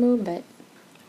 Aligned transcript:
to 0.00 0.06
move 0.06 0.28
it, 0.28 0.44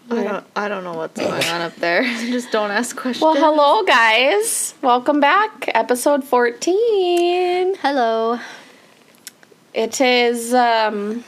move 0.10 0.20
it. 0.20 0.28
I 0.28 0.32
don't. 0.32 0.46
I 0.56 0.68
don't 0.68 0.84
know 0.84 0.94
what's 0.94 1.20
going 1.20 1.44
on 1.46 1.62
up 1.62 1.76
there. 1.78 2.04
Just 2.04 2.52
don't 2.52 2.72
ask 2.72 2.96
questions. 2.96 3.22
Well, 3.24 3.36
hello, 3.36 3.84
guys. 3.84 4.74
Welcome 4.82 5.20
back. 5.20 5.70
Episode 5.74 6.24
14. 6.24 7.76
Hello. 7.76 8.40
It 9.74 10.02
is 10.02 10.54
um, 10.54 11.24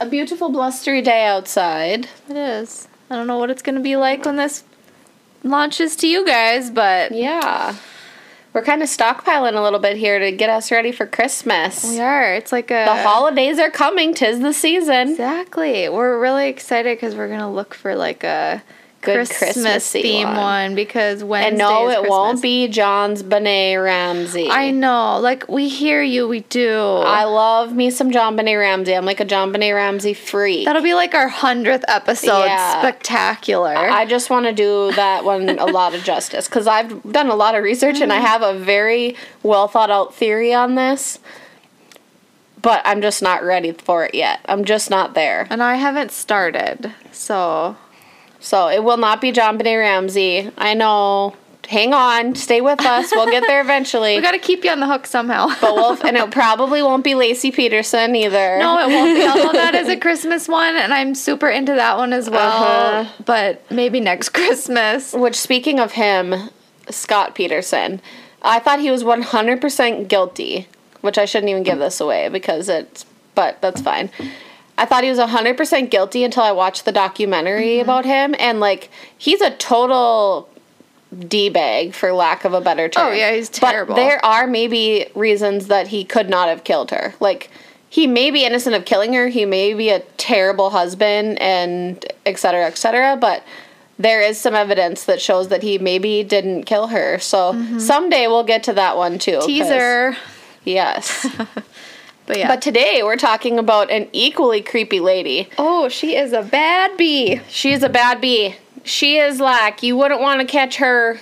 a 0.00 0.06
beautiful, 0.06 0.48
blustery 0.48 1.02
day 1.02 1.26
outside. 1.26 2.08
It 2.28 2.36
is. 2.36 2.88
I 3.10 3.16
don't 3.16 3.26
know 3.26 3.38
what 3.38 3.50
it's 3.50 3.62
gonna 3.62 3.80
be 3.80 3.96
like 3.96 4.24
when 4.24 4.36
this 4.36 4.64
launches 5.44 5.96
to 5.96 6.06
you 6.08 6.24
guys, 6.26 6.70
but 6.70 7.12
Yeah. 7.12 7.76
We're 8.52 8.62
kind 8.62 8.82
of 8.82 8.88
stockpiling 8.88 9.56
a 9.56 9.62
little 9.62 9.78
bit 9.78 9.96
here 9.96 10.18
to 10.18 10.30
get 10.30 10.50
us 10.50 10.70
ready 10.70 10.92
for 10.92 11.06
Christmas. 11.06 11.84
we 11.88 12.00
are. 12.00 12.34
It's 12.34 12.52
like 12.52 12.70
a 12.70 12.84
The 12.84 13.02
holidays 13.02 13.58
are 13.58 13.70
coming. 13.70 14.12
Tis 14.12 14.40
the 14.40 14.52
season. 14.52 15.10
Exactly. 15.10 15.88
We're 15.88 16.20
really 16.20 16.48
excited 16.48 16.96
because 16.98 17.14
we're 17.14 17.28
gonna 17.28 17.50
look 17.50 17.72
for 17.72 17.94
like 17.94 18.24
a 18.24 18.62
Good 19.02 19.28
Christmas 19.28 19.90
theme 19.90 20.28
one. 20.28 20.36
one. 20.36 20.74
because 20.74 21.22
Wednesday 21.24 21.48
And 21.48 21.58
no, 21.58 21.90
it 21.90 22.08
won't 22.08 22.40
be 22.40 22.68
John's 22.68 23.22
Benet 23.22 23.76
Ramsey. 23.76 24.48
I 24.48 24.70
know. 24.70 25.18
Like 25.20 25.48
we 25.48 25.68
hear 25.68 26.02
you. 26.02 26.26
We 26.28 26.40
do. 26.40 26.72
I 27.04 27.24
love 27.24 27.72
me 27.74 27.90
some 27.90 28.10
JonBenét 28.10 28.58
Ramsey. 28.58 28.94
I'm 28.94 29.04
like 29.04 29.20
a 29.20 29.24
JonBenét 29.24 29.74
Ramsey 29.74 30.14
freak. 30.14 30.64
That'll 30.66 30.82
be 30.82 30.94
like 30.94 31.14
our 31.14 31.28
hundredth 31.28 31.84
episode. 31.88 32.44
Yeah. 32.44 32.80
Spectacular. 32.80 33.74
I 33.74 34.06
just 34.06 34.30
want 34.30 34.46
to 34.46 34.52
do 34.52 34.92
that 34.92 35.24
one 35.24 35.48
a 35.58 35.66
lot 35.66 35.94
of 35.94 36.02
justice 36.04 36.46
because 36.48 36.66
I've 36.66 37.02
done 37.12 37.28
a 37.28 37.34
lot 37.34 37.54
of 37.54 37.64
research 37.64 38.00
and 38.00 38.12
I 38.12 38.16
Mm-hmm. 38.18 38.26
have 38.26 38.42
a 38.42 38.58
very 38.58 39.16
well 39.42 39.66
thought 39.68 39.90
out 39.90 40.14
theory 40.14 40.54
on 40.54 40.76
this. 40.76 41.18
But 42.60 42.80
I'm 42.84 43.02
just 43.02 43.20
not 43.22 43.42
ready 43.42 43.72
for 43.72 44.04
it 44.04 44.14
yet. 44.14 44.38
I'm 44.44 44.64
just 44.64 44.88
not 44.88 45.14
there. 45.14 45.48
and 45.50 45.60
I 45.60 45.74
haven't 45.74 46.12
started. 46.12 46.94
So 47.10 47.76
So 48.42 48.68
it 48.68 48.82
will 48.82 48.96
not 48.96 49.20
be 49.20 49.32
JonBenét 49.32 49.78
Ramsey. 49.78 50.50
I 50.58 50.74
know. 50.74 51.34
Hang 51.68 51.94
on. 51.94 52.34
Stay 52.34 52.60
with 52.60 52.84
us. 52.84 53.12
We'll 53.12 53.30
get 53.30 53.44
there 53.46 53.60
eventually. 53.60 54.16
we 54.16 54.20
got 54.20 54.32
to 54.32 54.38
keep 54.38 54.64
you 54.64 54.70
on 54.70 54.80
the 54.80 54.86
hook 54.86 55.06
somehow. 55.06 55.46
but 55.60 55.74
we'll, 55.74 55.96
and 56.06 56.16
it 56.16 56.30
probably 56.32 56.82
won't 56.82 57.04
be 57.04 57.12
Laci 57.12 57.54
Peterson 57.54 58.16
either. 58.16 58.58
no, 58.58 58.78
it 58.80 58.88
won't 58.88 59.16
be. 59.16 59.24
Although 59.28 59.52
that 59.52 59.76
is 59.76 59.88
a 59.88 59.96
Christmas 59.96 60.48
one, 60.48 60.74
and 60.76 60.92
I'm 60.92 61.14
super 61.14 61.48
into 61.48 61.72
that 61.72 61.96
one 61.96 62.12
as 62.12 62.28
well. 62.28 62.62
Uh-huh. 62.64 63.22
But 63.24 63.70
maybe 63.70 64.00
next 64.00 64.30
Christmas. 64.30 65.12
Which, 65.12 65.36
speaking 65.36 65.78
of 65.78 65.92
him, 65.92 66.50
Scott 66.90 67.36
Peterson, 67.36 68.02
I 68.42 68.58
thought 68.58 68.80
he 68.80 68.90
was 68.90 69.04
100% 69.04 70.08
guilty, 70.08 70.66
which 71.00 71.16
I 71.16 71.26
shouldn't 71.26 71.48
even 71.50 71.62
give 71.62 71.78
this 71.78 72.00
away 72.00 72.28
because 72.28 72.68
it's, 72.68 73.06
but 73.36 73.62
that's 73.62 73.80
fine. 73.80 74.10
I 74.78 74.84
thought 74.86 75.04
he 75.04 75.10
was 75.10 75.18
100% 75.18 75.90
guilty 75.90 76.24
until 76.24 76.42
I 76.42 76.52
watched 76.52 76.84
the 76.84 76.92
documentary 76.92 77.74
Mm-hmm. 77.76 77.82
about 77.82 78.04
him, 78.04 78.34
and 78.38 78.58
like, 78.60 78.90
he's 79.16 79.40
a 79.40 79.50
total 79.56 80.48
D 81.28 81.50
bag, 81.50 81.94
for 81.94 82.12
lack 82.12 82.44
of 82.44 82.54
a 82.54 82.60
better 82.60 82.88
term. 82.88 83.08
Oh, 83.08 83.12
yeah, 83.12 83.32
he's 83.34 83.48
terrible. 83.50 83.94
But 83.94 84.00
there 84.00 84.24
are 84.24 84.46
maybe 84.46 85.06
reasons 85.14 85.66
that 85.66 85.88
he 85.88 86.04
could 86.04 86.30
not 86.30 86.48
have 86.48 86.64
killed 86.64 86.90
her. 86.90 87.14
Like, 87.20 87.50
he 87.90 88.06
may 88.06 88.30
be 88.30 88.46
innocent 88.46 88.74
of 88.74 88.86
killing 88.86 89.12
her, 89.12 89.28
he 89.28 89.44
may 89.44 89.74
be 89.74 89.90
a 89.90 90.00
terrible 90.16 90.70
husband, 90.70 91.38
and 91.40 92.02
et 92.24 92.38
cetera, 92.38 92.64
et 92.66 92.78
cetera, 92.78 93.16
but 93.20 93.44
there 93.98 94.22
is 94.22 94.38
some 94.38 94.54
evidence 94.54 95.04
that 95.04 95.20
shows 95.20 95.48
that 95.48 95.62
he 95.62 95.76
maybe 95.78 96.24
didn't 96.24 96.64
kill 96.64 96.86
her. 96.88 97.18
So 97.18 97.52
someday 97.78 98.26
we'll 98.26 98.42
get 98.44 98.62
to 98.64 98.72
that 98.72 98.96
one 98.96 99.18
too. 99.18 99.40
Teaser. 99.44 100.16
Yes. 100.64 101.26
But 102.26 102.38
yeah. 102.38 102.48
but 102.48 102.62
today 102.62 103.02
we're 103.02 103.16
talking 103.16 103.58
about 103.58 103.90
an 103.90 104.08
equally 104.12 104.62
creepy 104.62 105.00
lady. 105.00 105.48
oh, 105.58 105.88
she 105.88 106.16
is 106.16 106.32
a 106.32 106.42
bad 106.42 106.96
bee. 106.96 107.40
She's 107.48 107.82
a 107.82 107.88
bad 107.88 108.20
bee. 108.20 108.56
She 108.84 109.18
is 109.18 109.40
like, 109.40 109.82
you 109.82 109.96
wouldn't 109.96 110.20
want 110.20 110.40
to 110.40 110.46
catch 110.46 110.76
her 110.76 111.18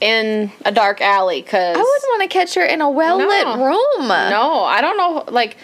in 0.00 0.50
a 0.64 0.72
dark 0.72 1.00
alley 1.00 1.42
because. 1.42 1.76
I 1.76 1.80
wouldn't 1.80 2.04
want 2.08 2.22
to 2.22 2.28
catch 2.28 2.54
her 2.54 2.64
in 2.64 2.80
a 2.80 2.90
well 2.90 3.18
lit 3.18 3.44
No. 3.46 3.64
room. 3.66 4.08
No, 4.08 4.62
I 4.64 4.80
don't 4.80 4.96
know. 4.96 5.24
Like, 5.32 5.56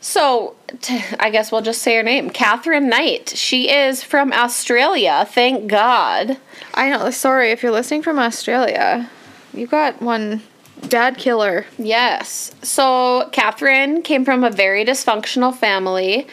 so 0.00 0.54
t- 0.82 1.02
I 1.20 1.30
guess 1.30 1.50
we'll 1.50 1.62
just 1.62 1.82
say 1.82 1.96
her 1.96 2.02
name 2.02 2.30
Katherine 2.30 2.88
Knight. 2.88 3.30
She 3.30 3.70
is 3.70 4.02
from 4.02 4.32
Australia, 4.32 5.24
thank 5.28 5.68
God. 5.68 6.36
I 6.74 6.90
know. 6.90 7.10
Sorry 7.10 7.50
if 7.52 7.62
you're 7.62 7.72
listening 7.72 8.02
from 8.02 8.18
Australia. 8.18 9.08
You 9.54 9.66
got 9.66 10.02
one 10.02 10.42
bad 10.88 11.18
killer. 11.18 11.66
Yes. 11.78 12.52
So 12.62 13.28
Katherine 13.32 14.02
came 14.02 14.24
from 14.24 14.44
a 14.44 14.50
very 14.50 14.84
dysfunctional 14.84 15.54
family. 15.54 16.26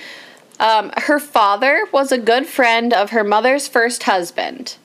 Um, 0.60 0.92
her 0.98 1.20
father 1.20 1.86
was 1.92 2.12
a 2.12 2.18
good 2.18 2.46
friend 2.46 2.94
of 2.94 3.10
her 3.10 3.24
mother's 3.24 3.68
first 3.68 4.04
husband, 4.04 4.78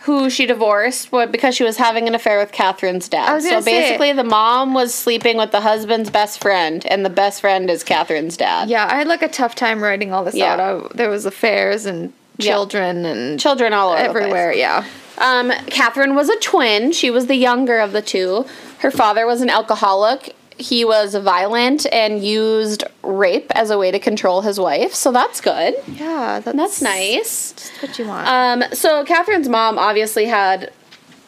who 0.00 0.28
she 0.30 0.46
divorced 0.46 1.10
because 1.30 1.54
she 1.54 1.64
was 1.64 1.76
having 1.76 2.08
an 2.08 2.14
affair 2.14 2.38
with 2.38 2.50
Katherine's 2.52 3.08
dad. 3.08 3.40
So 3.42 3.50
gonna 3.50 3.62
say- 3.62 3.80
basically, 3.80 4.12
the 4.12 4.24
mom 4.24 4.74
was 4.74 4.92
sleeping 4.94 5.36
with 5.36 5.52
the 5.52 5.60
husband's 5.60 6.10
best 6.10 6.40
friend, 6.40 6.84
and 6.90 7.04
the 7.04 7.10
best 7.10 7.40
friend 7.40 7.70
is 7.70 7.84
Katherine's 7.84 8.36
dad. 8.36 8.68
Yeah, 8.68 8.86
I 8.90 8.96
had 8.96 9.06
like 9.06 9.22
a 9.22 9.28
tough 9.28 9.54
time 9.54 9.82
writing 9.82 10.12
all 10.12 10.24
this 10.24 10.34
Yeah. 10.34 10.54
out. 10.54 10.60
I, 10.60 10.96
there 10.96 11.10
was 11.10 11.24
affairs 11.24 11.86
and 11.86 12.12
Yeah. 12.38 12.52
children 12.52 13.04
and 13.06 13.38
Children 13.40 13.72
all 13.72 13.90
over 13.92 14.02
the 14.02 14.08
place. 14.12 14.22
everywhere. 14.22 14.52
Yeah. 14.54 14.84
Um, 15.18 15.50
Katherine 15.66 16.14
was 16.14 16.28
a 16.28 16.38
twin. 16.40 16.92
She 16.92 17.10
was 17.10 17.26
the 17.26 17.34
younger 17.34 17.78
of 17.78 17.92
the 17.92 18.02
two. 18.02 18.46
Her 18.80 18.90
father 18.90 19.26
was 19.26 19.40
an 19.40 19.50
alcoholic. 19.50 20.34
He 20.56 20.84
was 20.84 21.14
violent 21.14 21.86
and 21.92 22.24
used 22.24 22.82
rape 23.02 23.50
as 23.54 23.70
a 23.70 23.78
way 23.78 23.90
to 23.90 23.98
control 23.98 24.40
his 24.40 24.58
wife. 24.58 24.92
So 24.94 25.12
that's 25.12 25.40
good. 25.40 25.74
Yeah, 25.86 26.40
that's, 26.40 26.56
That's 26.56 26.82
nice. 26.82 27.52
That's 27.52 27.82
what 27.82 27.98
you 27.98 28.06
want. 28.06 28.28
Um, 28.28 28.64
so 28.72 29.04
Katherine's 29.04 29.48
mom 29.48 29.78
obviously 29.78 30.26
had 30.26 30.72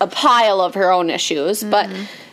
a 0.00 0.06
pile 0.06 0.60
of 0.60 0.74
her 0.74 0.90
own 0.90 1.10
issues, 1.10 1.62
but 1.62 1.88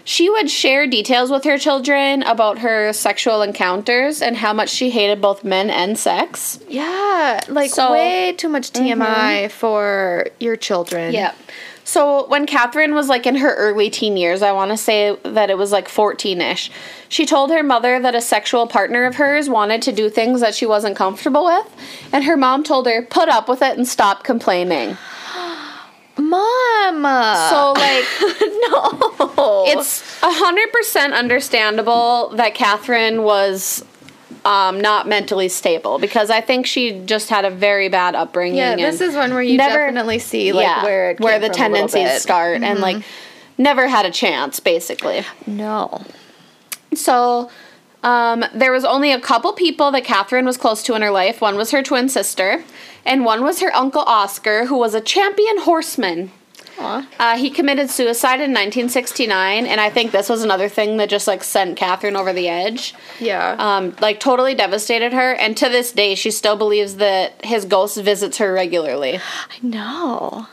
she 0.07 0.29
would 0.29 0.49
share 0.49 0.87
details 0.87 1.29
with 1.29 1.43
her 1.43 1.57
children 1.57 2.23
about 2.23 2.59
her 2.59 2.93
sexual 2.93 3.41
encounters 3.41 4.21
and 4.21 4.37
how 4.37 4.53
much 4.53 4.69
she 4.69 4.89
hated 4.89 5.19
both 5.19 5.43
men 5.43 5.69
and 5.69 5.99
sex. 5.99 6.61
yeah, 6.69 7.41
like 7.49 7.69
so- 7.71 7.91
way 7.91 8.33
too 8.37 8.47
much 8.47 8.71
mm-hmm. 8.71 9.01
TMI 9.01 9.51
for 9.51 10.27
your 10.39 10.55
children. 10.55 11.13
Yeah. 11.13 11.33
So 11.83 12.25
when 12.27 12.45
Catherine 12.45 12.95
was 12.95 13.09
like 13.09 13.25
in 13.25 13.35
her 13.35 13.53
early 13.55 13.89
teen 13.89 14.15
years, 14.15 14.41
I 14.41 14.53
want 14.53 14.71
to 14.71 14.77
say 14.77 15.17
that 15.23 15.49
it 15.49 15.57
was 15.57 15.73
like 15.73 15.89
14 15.89 16.39
ish, 16.39 16.71
she 17.09 17.25
told 17.25 17.49
her 17.49 17.61
mother 17.61 17.99
that 17.99 18.15
a 18.15 18.21
sexual 18.21 18.65
partner 18.65 19.03
of 19.03 19.15
hers 19.15 19.49
wanted 19.49 19.81
to 19.83 19.91
do 19.91 20.09
things 20.09 20.39
that 20.39 20.55
she 20.55 20.65
wasn't 20.65 20.95
comfortable 20.95 21.43
with. 21.45 21.67
And 22.13 22.23
her 22.23 22.37
mom 22.37 22.63
told 22.63 22.87
her, 22.87 23.01
put 23.01 23.27
up 23.27 23.49
with 23.49 23.61
it 23.61 23.77
and 23.77 23.85
stop 23.85 24.23
complaining. 24.23 24.97
Mom. 26.17 27.03
So, 27.49 27.73
like, 27.77 28.05
no. 28.71 29.65
it's 29.67 30.01
100% 30.21 31.13
understandable 31.13 32.29
that 32.35 32.53
Katherine 32.55 33.23
was 33.23 33.85
um, 34.45 34.79
not 34.81 35.07
mentally 35.07 35.49
stable 35.49 35.99
because 35.99 36.29
I 36.29 36.41
think 36.41 36.65
she 36.65 36.99
just 37.05 37.29
had 37.29 37.45
a 37.45 37.49
very 37.49 37.89
bad 37.89 38.15
upbringing. 38.15 38.57
yeah. 38.57 38.75
This 38.75 39.01
is 39.01 39.15
one 39.15 39.33
where 39.33 39.41
you 39.43 39.57
never- 39.57 39.77
definitely 39.77 40.19
see 40.19 40.53
like 40.53 40.83
where 40.83 41.11
it 41.11 41.19
where 41.19 41.39
the 41.39 41.47
from 41.47 41.55
a 41.55 41.69
little 41.69 41.87
tendencies 41.87 42.03
bit. 42.03 42.09
Mm-hmm. 42.11 42.19
start 42.19 42.63
and 42.63 42.79
like 42.79 43.03
never 43.57 43.87
had 43.87 44.05
a 44.05 44.11
chance 44.11 44.59
basically 44.59 45.23
No. 45.45 46.01
so 46.93 47.49
um, 48.03 48.45
there 48.53 48.71
was 48.71 48.85
only 48.85 49.11
a 49.11 49.19
couple 49.19 49.53
people 49.53 49.91
that 49.91 50.03
Katherine 50.03 50.45
was 50.45 50.57
close 50.57 50.83
to 50.83 50.93
in 50.95 51.01
her 51.01 51.11
life. 51.11 51.41
One 51.41 51.55
was 51.57 51.71
her 51.71 51.81
twin 51.83 52.09
sister 52.09 52.63
and 53.05 53.25
one 53.25 53.43
was 53.43 53.59
her 53.61 53.73
uncle 53.75 54.01
oscar 54.03 54.65
who 54.65 54.77
was 54.77 54.93
a 54.93 55.01
champion 55.01 55.59
horseman. 55.59 56.31
Uh, 56.79 57.35
he 57.37 57.49
committed 57.49 57.89
suicide 57.89 58.35
in 58.35 58.51
1969 58.53 59.65
and 59.65 59.81
i 59.81 59.89
think 59.89 60.11
this 60.11 60.29
was 60.29 60.43
another 60.43 60.69
thing 60.69 60.97
that 60.97 61.09
just 61.09 61.25
like 61.25 61.43
sent 61.43 61.75
Katherine 61.75 62.15
over 62.15 62.31
the 62.33 62.47
edge. 62.47 62.93
Yeah. 63.19 63.55
um, 63.57 63.95
like 63.99 64.19
totally 64.19 64.53
devastated 64.53 65.11
her 65.11 65.33
and 65.33 65.57
to 65.57 65.69
this 65.69 65.91
day 65.91 66.13
she 66.13 66.29
still 66.29 66.55
believes 66.55 66.97
that 66.97 67.43
his 67.43 67.65
ghost 67.65 67.97
visits 67.97 68.37
her 68.37 68.53
regularly. 68.53 69.15
I 69.17 69.57
know. 69.63 70.45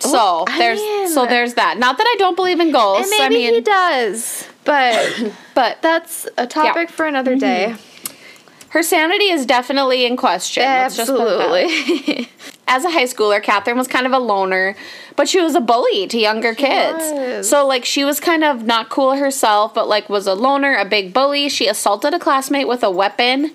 so 0.00 0.44
I 0.48 0.58
there's 0.58 0.80
mean- 0.80 1.08
so 1.10 1.26
there's 1.26 1.54
that. 1.54 1.78
Not 1.78 1.96
that 1.98 2.06
i 2.08 2.16
don't 2.18 2.34
believe 2.34 2.58
in 2.58 2.72
ghosts 2.72 3.12
And 3.12 3.20
maybe 3.32 3.46
i 3.46 3.50
mean 3.50 3.54
he 3.54 3.60
does, 3.60 4.48
but 4.64 5.32
but 5.54 5.80
that's 5.82 6.26
a 6.36 6.46
topic 6.46 6.90
for 6.90 7.06
another 7.06 7.36
day. 7.36 7.74
Mm-hmm. 7.74 8.68
her 8.70 8.82
sanity 8.82 9.26
is 9.30 9.46
definitely 9.46 10.04
in 10.04 10.16
question. 10.16 10.62
Let's 10.64 10.96
just 10.96 11.10
put 11.10 11.20
it 11.20 11.38
that 11.38 11.50
way. 11.50 11.64
Absolutely. 11.64 12.28
As 12.66 12.84
a 12.84 12.90
high 12.90 13.04
schooler, 13.04 13.42
Katherine 13.42 13.76
was 13.76 13.86
kind 13.86 14.06
of 14.06 14.12
a 14.12 14.18
loner, 14.18 14.74
but 15.16 15.28
she 15.28 15.40
was 15.40 15.54
a 15.54 15.60
bully 15.60 16.06
to 16.08 16.18
younger 16.18 16.54
kids. 16.54 16.98
was. 17.12 17.48
So 17.50 17.66
like 17.66 17.84
she 17.84 18.04
was 18.04 18.20
kind 18.20 18.42
of 18.42 18.64
not 18.64 18.88
cool 18.88 19.12
herself, 19.16 19.74
but 19.74 19.86
like 19.86 20.08
was 20.08 20.26
a 20.26 20.34
loner, 20.34 20.74
a 20.74 20.84
big 20.84 21.12
bully. 21.12 21.48
She 21.50 21.66
assaulted 21.68 22.14
a 22.14 22.18
classmate 22.18 22.66
with 22.66 22.82
a 22.82 22.90
weapon. 22.90 23.52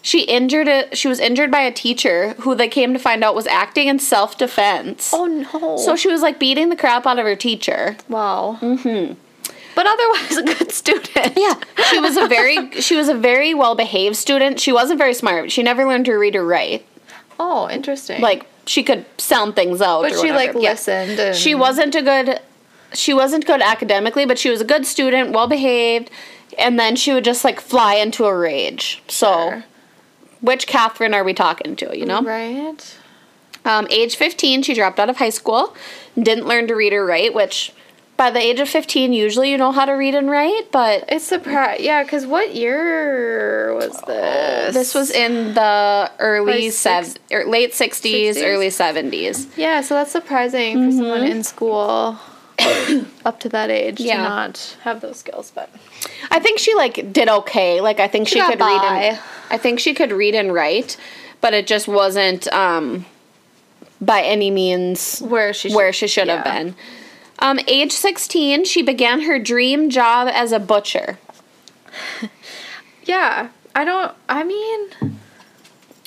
She 0.00 0.22
injured 0.22 0.68
a 0.68 0.94
she 0.94 1.06
was 1.08 1.18
injured 1.20 1.50
by 1.50 1.60
a 1.60 1.72
teacher 1.72 2.34
who 2.40 2.54
they 2.54 2.68
came 2.68 2.92
to 2.92 2.98
find 2.98 3.22
out 3.24 3.34
was 3.34 3.46
acting 3.48 3.88
in 3.88 3.98
self-defense. 3.98 5.10
oh 5.12 5.26
no. 5.26 5.76
So 5.76 5.94
she 5.96 6.08
was 6.08 6.22
like 6.22 6.38
beating 6.38 6.68
the 6.70 6.76
crap 6.76 7.04
out 7.06 7.18
of 7.18 7.24
her 7.24 7.36
teacher. 7.36 7.96
wow. 8.08 8.58
Mm-hmm. 8.60 9.14
But 9.74 9.86
otherwise 9.86 10.36
a 10.36 10.42
good 10.42 10.72
student. 10.72 11.32
Yeah, 11.36 11.54
she 11.90 11.98
was 11.98 12.16
a 12.16 12.26
very 12.28 12.70
she 12.80 12.96
was 12.96 13.08
a 13.08 13.14
very 13.14 13.54
well 13.54 13.74
behaved 13.74 14.16
student. 14.16 14.60
She 14.60 14.72
wasn't 14.72 14.98
very 14.98 15.14
smart. 15.14 15.50
She 15.50 15.62
never 15.62 15.84
learned 15.86 16.04
to 16.06 16.14
read 16.14 16.36
or 16.36 16.44
write. 16.44 16.84
Oh, 17.40 17.68
interesting. 17.70 18.20
Like 18.20 18.46
she 18.66 18.82
could 18.82 19.04
sound 19.18 19.56
things 19.56 19.80
out. 19.80 20.02
but 20.02 20.12
or 20.12 20.18
she 20.18 20.30
like. 20.32 20.52
Yeah. 20.54 20.70
listened. 20.72 21.18
And 21.18 21.36
She 21.36 21.54
wasn't 21.54 21.94
a 21.94 22.02
good 22.02 22.40
she 22.92 23.14
wasn't 23.14 23.46
good 23.46 23.62
academically, 23.62 24.26
but 24.26 24.38
she 24.38 24.50
was 24.50 24.60
a 24.60 24.64
good 24.64 24.84
student, 24.84 25.30
well 25.32 25.46
behaved, 25.46 26.10
and 26.58 26.78
then 26.78 26.94
she 26.94 27.12
would 27.14 27.24
just 27.24 27.42
like 27.44 27.58
fly 27.60 27.94
into 27.94 28.26
a 28.26 28.36
rage. 28.36 29.02
So 29.08 29.32
Sure. 29.32 29.64
which 30.42 30.66
Katherine 30.66 31.14
are 31.14 31.24
we 31.24 31.32
talking 31.32 31.74
to, 31.76 31.96
you 31.98 32.04
know? 32.04 32.20
right. 32.22 32.98
Um, 33.64 33.86
age 33.90 34.16
15, 34.16 34.62
she 34.64 34.74
dropped 34.74 34.98
out 34.98 35.08
of 35.08 35.16
high 35.18 35.30
school, 35.30 35.74
didn't 36.20 36.46
learn 36.46 36.66
to 36.66 36.74
read 36.74 36.92
or 36.92 37.06
write, 37.06 37.32
which 37.32 37.72
by 38.22 38.30
the 38.30 38.38
age 38.38 38.60
of 38.60 38.68
15, 38.68 39.12
usually 39.12 39.50
you 39.50 39.58
know 39.58 39.72
how 39.72 39.84
to 39.84 39.90
read 39.94 40.14
and 40.14 40.30
write, 40.30 40.70
but 40.70 41.04
It's 41.08 41.24
surprise. 41.24 41.80
Yeah, 41.80 42.04
because 42.04 42.24
what 42.24 42.54
year 42.54 43.74
was 43.74 44.00
this? 44.02 44.72
this 44.74 44.94
was 44.94 45.10
in 45.10 45.54
the 45.54 46.08
early 46.20 46.70
sev- 46.70 47.16
or 47.32 47.44
late 47.46 47.72
60s, 47.72 48.36
60s? 48.36 48.44
early 48.46 48.68
70s. 48.68 49.48
Yeah, 49.56 49.80
so 49.80 49.94
that's 49.94 50.12
surprising 50.12 50.84
for 50.86 50.92
someone 50.96 51.24
in 51.24 51.42
school 51.42 52.16
up 53.24 53.40
to 53.40 53.48
that 53.48 53.70
age 53.70 53.98
Yeah. 53.98 54.18
to 54.18 54.22
not 54.22 54.76
have 54.84 55.00
those 55.00 55.16
skills. 55.16 55.50
But 55.52 55.68
I 56.30 56.38
think 56.38 56.60
she 56.60 56.76
like 56.76 57.12
did 57.12 57.28
okay. 57.28 57.80
Like 57.80 57.98
I 57.98 58.06
think 58.06 58.28
she, 58.28 58.38
got 58.38 58.50
could 58.52 58.60
read 58.60 58.82
and. 58.84 59.18
I 59.50 59.58
think 59.58 59.80
she 59.80 59.94
could 59.94 60.12
read 60.12 60.36
and 60.36 60.54
write, 60.54 60.96
but 61.40 61.54
it 61.54 61.66
just 61.66 61.88
wasn't 61.88 62.46
um 62.52 63.04
by 64.00 64.22
any 64.22 64.52
means 64.52 65.18
where 65.18 65.52
she 65.52 65.74
where 65.74 65.92
she 65.92 66.06
should 66.06 66.28
have 66.28 66.44
been. 66.44 66.76
Um, 67.42 67.58
age 67.66 67.90
16, 67.90 68.66
she 68.66 68.82
began 68.82 69.22
her 69.22 69.40
dream 69.40 69.90
job 69.90 70.28
as 70.32 70.52
a 70.52 70.60
butcher. 70.60 71.18
Yeah, 73.04 73.48
I 73.74 73.84
don't. 73.84 74.12
I 74.28 74.44
mean, 74.44 74.90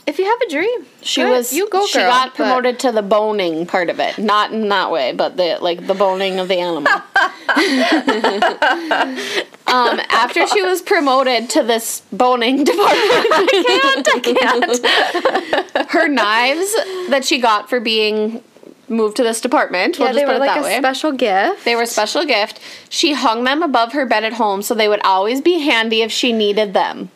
if 0.07 0.17
you 0.17 0.23
have 0.23 0.39
a 0.41 0.49
dream, 0.49 0.85
She 1.01 1.21
good, 1.21 1.29
was 1.31 1.51
you 1.51 1.69
go. 1.69 1.85
she 1.87 1.99
girl, 1.99 2.09
got 2.09 2.35
promoted 2.35 2.79
to 2.79 2.93
the 2.93 3.01
boning 3.01 3.65
part 3.65 3.89
of 3.89 3.99
it. 3.99 4.17
Not 4.17 4.53
in 4.53 4.69
that 4.69 4.91
way, 4.91 5.11
but 5.11 5.35
the 5.35 5.57
like 5.59 5.85
the 5.87 5.93
boning 5.93 6.39
of 6.39 6.47
the 6.47 6.55
animal. 6.55 6.87
um, 9.67 9.99
after 10.09 10.47
she 10.47 10.61
was 10.61 10.81
promoted 10.81 11.49
to 11.49 11.63
this 11.63 12.01
boning 12.13 12.63
department, 12.63 12.95
I 12.95 14.21
can't, 14.23 14.79
I 14.85 15.63
can't. 15.73 15.91
Her 15.91 16.07
knives 16.07 16.73
that 17.09 17.25
she 17.25 17.39
got 17.41 17.69
for 17.69 17.81
being 17.81 18.41
moved 18.89 19.17
to 19.17 19.23
this 19.23 19.41
department. 19.41 19.97
We'll 19.99 20.07
Yeah, 20.09 20.13
just 20.13 20.19
they 20.19 20.25
put 20.25 20.39
were 20.39 20.45
it 20.45 20.47
like 20.47 20.59
a 20.59 20.63
way. 20.63 20.77
special 20.77 21.11
gift. 21.11 21.65
They 21.65 21.75
were 21.75 21.83
a 21.83 21.87
special 21.87 22.25
gift. 22.25 22.59
She 22.89 23.13
hung 23.13 23.43
them 23.43 23.63
above 23.63 23.93
her 23.93 24.05
bed 24.05 24.23
at 24.23 24.33
home 24.33 24.61
so 24.61 24.73
they 24.75 24.87
would 24.87 25.01
always 25.03 25.41
be 25.41 25.59
handy 25.59 26.01
if 26.01 26.11
she 26.11 26.31
needed 26.33 26.73
them. 26.73 27.09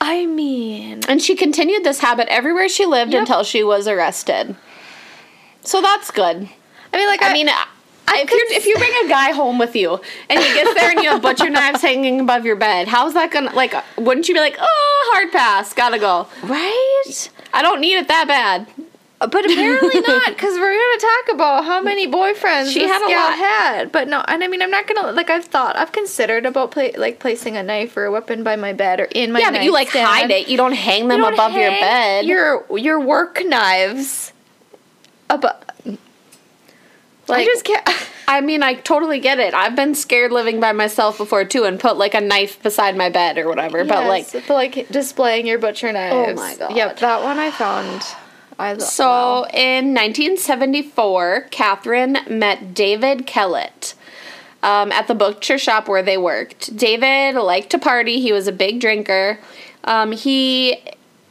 I 0.00 0.24
mean, 0.26 1.00
And 1.08 1.20
she 1.20 1.36
continued 1.36 1.84
this 1.84 2.00
habit 2.00 2.26
everywhere 2.28 2.68
she 2.68 2.86
lived 2.86 3.12
Yep. 3.12 3.20
until 3.20 3.42
she 3.44 3.62
was 3.62 3.86
arrested. 3.86 4.56
So 5.62 5.82
that's 5.82 6.10
good. 6.10 6.48
I 6.92 6.96
mean, 6.96 7.06
like 7.06 7.22
I 7.22 7.32
mean, 7.34 7.48
I, 7.48 7.66
if 8.22 8.30
you 8.30 8.46
if 8.50 8.66
you 8.66 8.74
bring 8.76 8.92
a 9.04 9.08
guy 9.08 9.30
home 9.32 9.58
with 9.58 9.76
you 9.76 10.00
and 10.30 10.40
he 10.42 10.54
gets 10.54 10.74
there 10.74 10.90
and 10.90 11.00
you 11.00 11.10
have 11.10 11.20
butcher 11.22 11.50
knives 11.50 11.82
hanging 11.82 12.18
above 12.20 12.44
your 12.46 12.56
bed, 12.56 12.88
how's 12.88 13.12
that 13.14 13.30
gonna 13.30 13.52
like? 13.54 13.74
Wouldn't 13.98 14.26
you 14.28 14.34
be 14.34 14.40
like, 14.40 14.56
oh, 14.58 15.10
hard 15.14 15.30
pass, 15.32 15.72
gotta 15.74 15.98
go? 15.98 16.26
right? 16.44 17.30
I 17.52 17.60
don't 17.62 17.80
need 17.80 17.96
it 17.96 18.08
that 18.08 18.26
bad. 18.26 18.66
But 19.20 19.44
apparently 19.44 20.00
not, 20.08 20.28
because 20.28 20.54
we're 20.54 20.72
gonna 20.72 21.00
talk 21.00 21.34
about 21.34 21.64
how 21.66 21.82
many 21.82 22.08
boyfriends 22.10 22.72
She 22.72 22.86
had 22.86 23.02
a 23.02 23.10
lot. 23.12 23.36
had. 23.36 23.92
But 23.92 24.08
no, 24.08 24.24
and 24.26 24.42
I 24.42 24.48
mean, 24.48 24.62
I'm 24.62 24.70
not 24.70 24.86
gonna 24.86 25.12
like. 25.12 25.28
I've 25.28 25.44
thought, 25.44 25.76
I've 25.76 25.92
considered 25.92 26.46
about 26.46 26.70
pla- 26.70 26.88
like 26.96 27.18
placing 27.18 27.54
a 27.56 27.62
knife 27.62 27.94
or 27.98 28.06
a 28.06 28.10
weapon 28.10 28.42
by 28.42 28.56
my 28.56 28.72
bed 28.72 28.98
or 28.98 29.04
in 29.04 29.32
my. 29.32 29.40
yeah, 29.40 29.50
but 29.50 29.62
you 29.62 29.72
like 29.72 29.88
nightstand. 29.88 30.06
hide 30.06 30.30
it. 30.30 30.48
You 30.48 30.56
don't 30.56 30.72
hang 30.72 31.08
them 31.08 31.18
You 31.18 31.24
don't 31.24 31.34
above 31.34 31.52
your 31.52 31.68
bed. 31.70 32.24
Your 32.24 32.78
your 32.78 32.98
work 32.98 33.42
knives. 33.44 34.32
Above. 35.28 35.62
I 37.28 37.44
just 37.44 37.64
can't. 37.64 37.88
I 38.26 38.40
mean, 38.40 38.62
I 38.62 38.74
totally 38.74 39.20
get 39.20 39.38
it. 39.38 39.54
I've 39.54 39.76
been 39.76 39.94
scared 39.94 40.32
living 40.32 40.60
by 40.60 40.72
myself 40.72 41.18
before 41.18 41.44
too, 41.44 41.64
and 41.64 41.78
put 41.78 41.96
like 41.98 42.14
a 42.14 42.20
knife 42.20 42.62
beside 42.62 42.96
my 42.96 43.10
bed 43.10 43.36
or 43.38 43.48
whatever. 43.48 43.84
But 43.84 44.06
like, 44.08 44.32
but 44.32 44.48
like 44.48 44.88
displaying 44.88 45.46
your 45.46 45.58
butcher 45.58 45.92
knives. 45.92 46.14
Oh 46.40 46.42
my 46.42 46.56
God. 46.56 46.74
Yep, 46.74 47.00
that 47.00 47.22
one 47.22 47.38
I 47.38 47.50
found. 47.50 48.02
I 48.60 48.72
lo- 48.74 48.78
So 48.78 49.06
wow. 49.06 49.44
in 49.52 49.94
1974, 49.94 51.48
Katherine 51.50 52.18
met 52.28 52.74
David 52.74 53.26
Kellett 53.26 53.94
um, 54.62 54.92
at 54.92 55.08
the 55.08 55.14
butcher 55.14 55.58
shop 55.58 55.88
where 55.88 56.02
they 56.02 56.18
worked. 56.18 56.76
David 56.76 57.34
liked 57.36 57.70
to 57.70 57.78
party, 57.78 58.20
he 58.20 58.32
was 58.32 58.46
a 58.46 58.52
big 58.52 58.80
drinker. 58.80 59.38
Um, 59.84 60.12
he, 60.12 60.78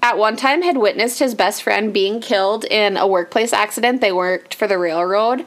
at 0.02 0.18
one 0.18 0.36
time, 0.36 0.62
had 0.64 0.78
witnessed 0.78 1.20
his 1.20 1.36
best 1.36 1.62
friend 1.62 1.94
being 1.94 2.20
killed 2.22 2.66
in 2.66 2.98
a 2.98 3.06
workplace 3.08 3.54
accident. 3.54 4.02
They 4.02 4.12
worked 4.12 4.56
for 4.56 4.68
the 4.68 4.78
railroad. 4.78 5.46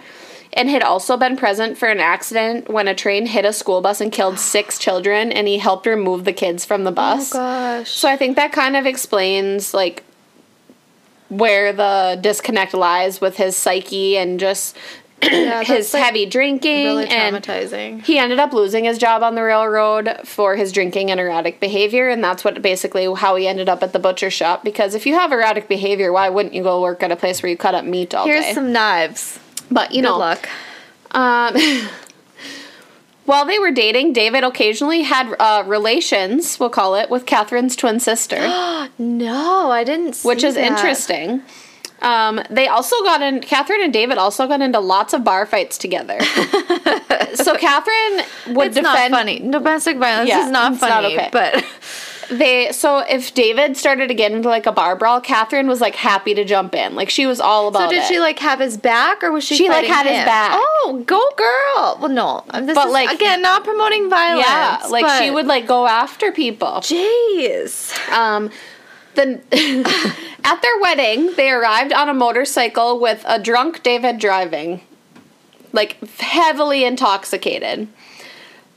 And 0.55 0.69
had 0.69 0.82
also 0.82 1.17
been 1.17 1.38
present 1.38 1.79
for 1.79 1.88
an 1.88 1.99
accident 1.99 2.69
when 2.69 2.87
a 2.87 2.94
train 2.94 3.25
hit 3.25 3.46
a 3.46 3.55
school 3.55 3.81
bus 3.81 4.02
and 4.02 4.12
killed 4.12 4.38
six 4.55 4.79
children, 4.79 5.32
and 5.32 5.49
he 5.49 5.56
helped 5.58 5.87
remove 5.87 6.25
the 6.26 6.32
kids 6.34 6.64
from 6.67 6.84
the 6.84 6.90
Oh 6.90 6.94
bus. 6.94 7.32
gosh. 7.32 7.90
So 7.90 8.06
I 8.06 8.17
think 8.19 8.37
that 8.37 8.52
kind 8.52 8.76
of 8.76 8.84
explains 8.84 9.73
like 9.73 10.05
where 11.32 11.73
the 11.73 12.19
disconnect 12.20 12.75
lies 12.75 13.20
with 13.20 13.37
his 13.37 13.56
psyche 13.56 14.17
and 14.19 14.38
just 14.38 14.76
Yeah, 15.23 15.62
his 15.64 15.94
like, 15.94 16.02
heavy 16.02 16.26
drinking 16.26 16.84
really 16.84 17.06
and 17.08 17.37
traumatizing. 17.37 18.02
he 18.05 18.19
ended 18.19 18.38
up 18.40 18.52
losing 18.52 18.84
his 18.84 18.99
job 18.99 19.23
on 19.23 19.34
the 19.37 19.43
railroad 19.43 20.11
for 20.25 20.56
his 20.56 20.73
drinking 20.73 21.11
and 21.11 21.20
erratic 21.20 21.61
behavior 21.61 22.08
and 22.11 22.23
that's 22.25 22.43
what 22.44 22.61
basically 22.61 23.06
how 23.14 23.37
he 23.37 23.46
ended 23.46 23.69
up 23.69 23.82
at 23.82 23.93
the 23.93 23.99
butcher 24.00 24.31
shop 24.31 24.64
because 24.64 24.94
if 24.96 25.06
you 25.06 25.14
have 25.14 25.31
erratic 25.32 25.69
behavior 25.69 26.12
why 26.12 26.29
wouldn't 26.29 26.55
you 26.55 26.62
go 26.64 26.82
work 26.82 27.03
at 27.05 27.12
a 27.12 27.17
place 27.17 27.41
where 27.43 27.48
you 27.51 27.56
cut 27.56 27.74
up 27.74 27.84
meat 27.84 28.12
all 28.15 28.27
Here's 28.27 28.41
day 28.41 28.44
Here's 28.46 28.55
some 28.56 28.72
knives. 28.72 29.39
but 29.70 29.93
you 29.93 30.03
Good 30.03 30.08
know 30.08 30.19
luck. 30.19 30.48
um, 31.12 31.55
while 33.24 33.44
they 33.44 33.58
were 33.58 33.70
dating, 33.70 34.12
David 34.12 34.44
occasionally 34.44 35.02
had 35.02 35.34
uh, 35.38 35.62
relations, 35.67 36.58
we'll 36.60 36.70
call 36.70 36.94
it, 36.96 37.08
with 37.10 37.26
Katherine's 37.26 37.76
twin 37.76 38.00
sister. 38.00 38.36
No, 38.98 39.70
I 39.70 39.84
didn't. 39.84 40.14
See 40.14 40.29
which 40.29 40.44
is 40.44 40.55
that. 40.55 40.64
interesting. 40.67 41.43
Um, 42.02 42.41
they 42.50 42.67
also 42.69 42.96
got 43.05 43.22
in. 43.22 43.41
Katherine 43.41 43.81
and 43.82 43.93
David 43.93 44.19
also 44.19 44.46
got 44.48 44.60
into 44.60 44.81
lots 44.81 45.14
of 45.14 45.22
bar 45.24 45.46
fights 45.46 45.79
together. 45.79 46.20
so 47.34 47.56
Katherine 47.56 48.22
would 48.56 48.69
It's 48.76 48.82
not 48.82 49.10
funny. 49.10 49.38
Domestic 49.38 49.98
violence 49.98 50.29
Yeah, 50.29 50.44
is 50.44 50.50
not 50.50 50.72
it's 50.72 50.82
not 50.82 50.91
funny. 51.02 51.14
okay. 51.17 51.29
But 51.32 51.64
They 52.31 52.72
so 52.72 52.98
if 52.98 53.34
David 53.34 53.76
started 53.76 54.08
to 54.08 54.14
get 54.14 54.32
into 54.32 54.48
like 54.48 54.67
a 54.67 54.72
bar 54.72 54.96
brawl, 54.96 55.20
Katherine 55.20 55.67
was 55.69 55.81
like 55.81 55.94
happy 55.94 56.34
to 56.34 56.44
jump 56.44 56.74
in. 56.74 56.94
Like 56.94 57.10
she 57.10 57.26
was 57.26 57.41
all 57.41 57.69
about 57.69 57.84
so 57.84 57.91
did 57.91 58.05
it. 58.05 58.06
she 58.06 58.20
like 58.20 58.38
have 58.38 58.60
his 58.60 58.76
back, 58.76 59.22
or 59.22 59.32
was 59.32 59.44
she? 59.44 59.56
She, 59.56 59.69
like, 59.69 59.86
had 59.86 60.06
his 60.06 60.24
back. 60.24 60.52
Oh, 60.55 61.02
go 61.06 61.20
girl! 61.36 61.98
Well, 62.00 62.08
no, 62.08 62.44
this 62.64 62.74
But, 62.74 62.86
is 62.88 62.93
like- 62.93 63.10
again 63.10 63.43
not 63.43 63.64
promoting 63.64 64.08
violence. 64.08 64.46
yeah, 64.46 64.81
like 64.88 65.22
she 65.22 65.31
would 65.31 65.46
like 65.46 65.67
go 65.67 65.86
after 65.86 66.32
people. 66.32 66.81
Jeez. 66.81 67.93
Um, 68.10 68.50
the 69.14 69.41
at 70.44 70.62
their 70.62 70.81
wedding, 70.81 71.34
they 71.36 71.50
arrived 71.50 71.93
on 71.93 72.08
a 72.08 72.14
motorcycle 72.14 72.98
with 72.98 73.22
a 73.26 73.38
drunk 73.38 73.82
David 73.82 74.19
driving, 74.19 74.81
like 75.72 75.98
heavily 76.19 76.84
intoxicated. 76.84 77.88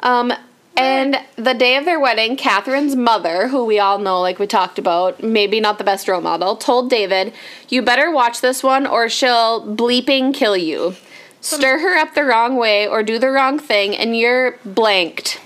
Um, 0.01 0.33
and 0.77 1.17
the 1.35 1.53
day 1.53 1.77
of 1.77 1.85
their 1.85 1.99
wedding, 1.99 2.35
Katherine's 2.35 2.95
mother, 2.95 3.47
who 3.47 3.65
we 3.65 3.79
all 3.79 3.97
know, 3.99 4.21
like 4.21 4.39
we 4.39 4.47
talked 4.47 4.77
about, 4.77 5.23
maybe 5.23 5.59
not 5.59 5.77
the 5.77 5.83
best 5.83 6.07
role 6.07 6.21
model, 6.21 6.55
told 6.55 6.89
David, 6.89 7.33
"You 7.69 7.81
better 7.81 8.11
watch 8.11 8.41
this 8.41 8.63
one, 8.63 8.85
or 8.85 9.09
she'll 9.09 9.65
bleeping 9.65 10.33
kill 10.33 10.57
you. 10.57 10.95
Stir 11.41 11.79
her 11.79 11.97
up 11.97 12.15
the 12.15 12.23
wrong 12.23 12.55
way, 12.55 12.87
or 12.87 13.03
do 13.03 13.19
the 13.19 13.29
wrong 13.29 13.59
thing, 13.59 13.95
and 13.95 14.17
you're 14.17 14.57
blanked." 14.65 15.39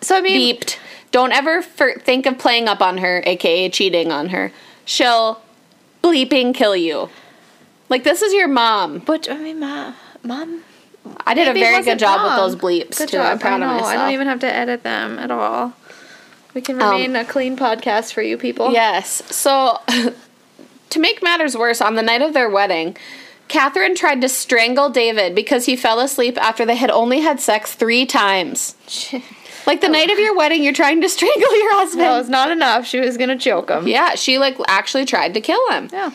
So 0.00 0.16
I 0.16 0.20
mean, 0.20 0.56
beeped. 0.56 0.78
Don't 1.10 1.32
ever 1.32 1.62
think 1.62 2.26
of 2.26 2.38
playing 2.38 2.68
up 2.68 2.80
on 2.80 2.98
her, 2.98 3.22
aka 3.26 3.68
cheating 3.68 4.12
on 4.12 4.28
her. 4.28 4.52
She'll 4.84 5.40
bleeping 6.02 6.54
kill 6.54 6.76
you. 6.76 7.08
Like 7.88 8.04
this 8.04 8.22
is 8.22 8.32
your 8.32 8.48
mom. 8.48 8.98
but 9.00 9.30
I 9.30 9.36
mean, 9.38 9.60
ma, 9.60 9.94
mom. 10.22 10.62
I 11.28 11.34
did 11.34 11.46
maybe 11.48 11.60
a 11.60 11.64
very 11.64 11.82
good 11.84 11.98
job 11.98 12.20
wrong. 12.20 12.48
with 12.48 12.60
those 12.60 12.60
bleeps 12.60 12.98
Good 12.98 13.08
too. 13.10 13.16
job. 13.18 13.26
I'm 13.32 13.38
proud 13.38 13.54
I 13.54 13.58
know. 13.58 13.66
of 13.66 13.72
myself. 13.82 13.92
I 13.92 13.94
don't 13.96 14.12
even 14.12 14.26
have 14.26 14.40
to 14.40 14.52
edit 14.52 14.82
them 14.82 15.18
at 15.18 15.30
all. 15.30 15.74
We 16.54 16.60
can 16.60 16.80
Um, 16.80 16.90
remain 16.92 17.14
a 17.16 17.24
clean 17.24 17.56
podcast 17.56 18.12
for 18.12 18.22
you 18.22 18.36
people. 18.38 18.72
Yes. 18.72 19.22
So, 19.34 19.78
to 20.90 20.98
make 20.98 21.22
matters 21.22 21.56
worse, 21.56 21.80
on 21.80 21.94
the 21.94 22.02
night 22.02 22.22
of 22.22 22.32
their 22.32 22.48
wedding, 22.48 22.96
Katherine 23.48 23.94
tried 23.94 24.20
to 24.22 24.28
strangle 24.28 24.90
David 24.90 25.34
because 25.34 25.66
he 25.66 25.76
fell 25.76 26.00
asleep 26.00 26.36
after 26.42 26.64
they 26.66 26.76
had 26.76 26.90
only 26.90 27.20
had 27.20 27.40
sex 27.40 27.74
three 27.74 28.04
times. 28.06 28.74
Like 29.66 29.80
the 29.82 29.88
night 29.88 30.10
of 30.10 30.18
your 30.18 30.34
wedding, 30.36 30.62
you're 30.62 30.72
trying 30.72 31.00
to 31.02 31.08
strangle 31.10 31.56
your 31.58 31.74
husband. 31.76 32.02
That 32.02 32.18
was 32.18 32.28
not 32.28 32.50
enough. 32.50 32.86
She 32.86 33.00
was 33.00 33.16
gonna 33.18 33.38
choke 33.38 33.70
him. 33.70 33.86
yeah, 33.86 34.14
she 34.14 34.38
like 34.38 34.56
actually 34.66 35.04
tried 35.04 35.34
to 35.34 35.40
kill 35.40 35.70
him. 35.70 35.88
Yeah. 35.92 36.10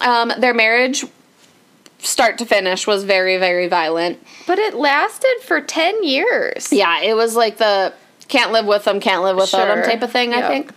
Um, 0.00 0.32
their 0.38 0.52
marriage 0.54 1.04
start 1.98 2.38
to 2.38 2.46
finish 2.46 2.86
was 2.86 3.04
very 3.04 3.36
very 3.36 3.68
violent. 3.68 4.24
But 4.46 4.58
it 4.58 4.74
lasted 4.74 5.36
for 5.42 5.60
10 5.60 6.04
years. 6.04 6.72
Yeah, 6.72 7.00
it 7.00 7.14
was 7.14 7.36
like 7.36 7.58
the 7.58 7.92
can't 8.28 8.52
live 8.52 8.66
with 8.66 8.84
them, 8.84 9.00
can't 9.00 9.22
live 9.22 9.36
without 9.36 9.66
them 9.68 9.84
type 9.84 10.02
of 10.02 10.10
thing, 10.10 10.34
I 10.34 10.48
think. 10.48 10.72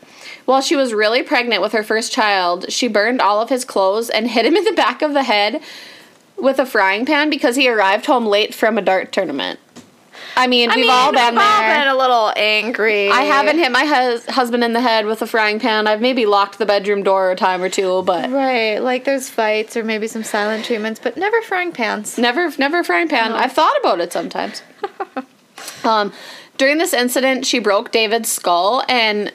While 0.45 0.61
she 0.61 0.75
was 0.75 0.93
really 0.93 1.23
pregnant 1.23 1.61
with 1.61 1.73
her 1.73 1.83
first 1.83 2.11
child, 2.11 2.71
she 2.71 2.87
burned 2.87 3.21
all 3.21 3.41
of 3.41 3.49
his 3.49 3.65
clothes 3.65 4.09
and 4.09 4.27
hit 4.31 4.45
him 4.45 4.55
in 4.55 4.63
the 4.63 4.73
back 4.73 5.01
of 5.01 5.13
the 5.13 5.23
head 5.23 5.61
with 6.37 6.59
a 6.59 6.65
frying 6.65 7.05
pan 7.05 7.29
because 7.29 7.55
he 7.55 7.69
arrived 7.69 8.05
home 8.05 8.25
late 8.25 8.53
from 8.53 8.77
a 8.77 8.81
dart 8.81 9.11
tournament. 9.11 9.59
I 10.37 10.47
mean, 10.47 10.69
I 10.71 10.75
we've 10.75 10.85
mean, 10.85 10.91
all 10.91 11.11
been 11.11 11.35
we've 11.35 11.43
all 11.43 11.59
there. 11.59 11.79
been 11.79 11.87
a 11.89 11.95
little 11.97 12.31
angry. 12.37 13.09
I 13.09 13.21
haven't 13.23 13.57
hit 13.57 13.71
my 13.71 13.83
hus- 13.85 14.25
husband 14.27 14.63
in 14.63 14.73
the 14.73 14.79
head 14.81 15.05
with 15.05 15.21
a 15.21 15.27
frying 15.27 15.59
pan. 15.59 15.85
I've 15.87 15.99
maybe 16.01 16.25
locked 16.25 16.57
the 16.59 16.65
bedroom 16.65 17.03
door 17.03 17.31
a 17.31 17.35
time 17.35 17.61
or 17.61 17.69
two, 17.69 18.03
but 18.03 18.29
Right, 18.31 18.79
like 18.79 19.03
there's 19.05 19.29
fights 19.29 19.75
or 19.75 19.83
maybe 19.83 20.07
some 20.07 20.23
silent 20.23 20.63
treatments, 20.65 20.99
but 21.01 21.17
never 21.17 21.41
frying 21.41 21.71
pans. 21.71 22.17
never, 22.17 22.51
never 22.57 22.83
frying 22.83 23.07
pan. 23.09 23.33
I've 23.33 23.51
thought 23.53 23.75
about 23.79 23.99
it 23.99 24.13
sometimes. 24.13 24.61
um, 25.83 26.13
during 26.57 26.77
this 26.77 26.93
incident, 26.93 27.45
she 27.45 27.59
broke 27.59 27.91
David's 27.91 28.29
skull, 28.31 28.83
and 28.89 29.31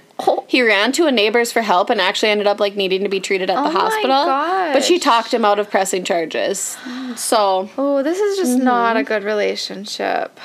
he 0.46 0.62
ran 0.62 0.92
to 0.92 1.06
a 1.06 1.12
neighbor's 1.12 1.50
for 1.52 1.62
help, 1.62 1.90
and 1.90 2.00
actually 2.00 2.30
ended 2.30 2.46
up 2.46 2.60
like 2.60 2.76
needing 2.76 3.02
to 3.02 3.08
be 3.08 3.18
treated 3.20 3.50
at 3.50 3.56
Oh 3.58 3.64
the 3.64 3.70
my 3.70 3.80
hospital. 3.80 4.24
But 4.72 4.84
she 4.84 4.98
talked 4.98 5.32
him 5.34 5.44
out 5.44 5.58
of 5.58 5.70
pressing 5.70 6.04
charges. 6.04 6.76
So 7.16 7.68
Oh, 7.76 8.02
this 8.02 8.18
is 8.20 8.36
just 8.38 8.58
not 8.58 8.96
a 8.96 9.00
Mm-hmm. 9.00 9.08
good 9.08 9.24
relationship. 9.24 10.38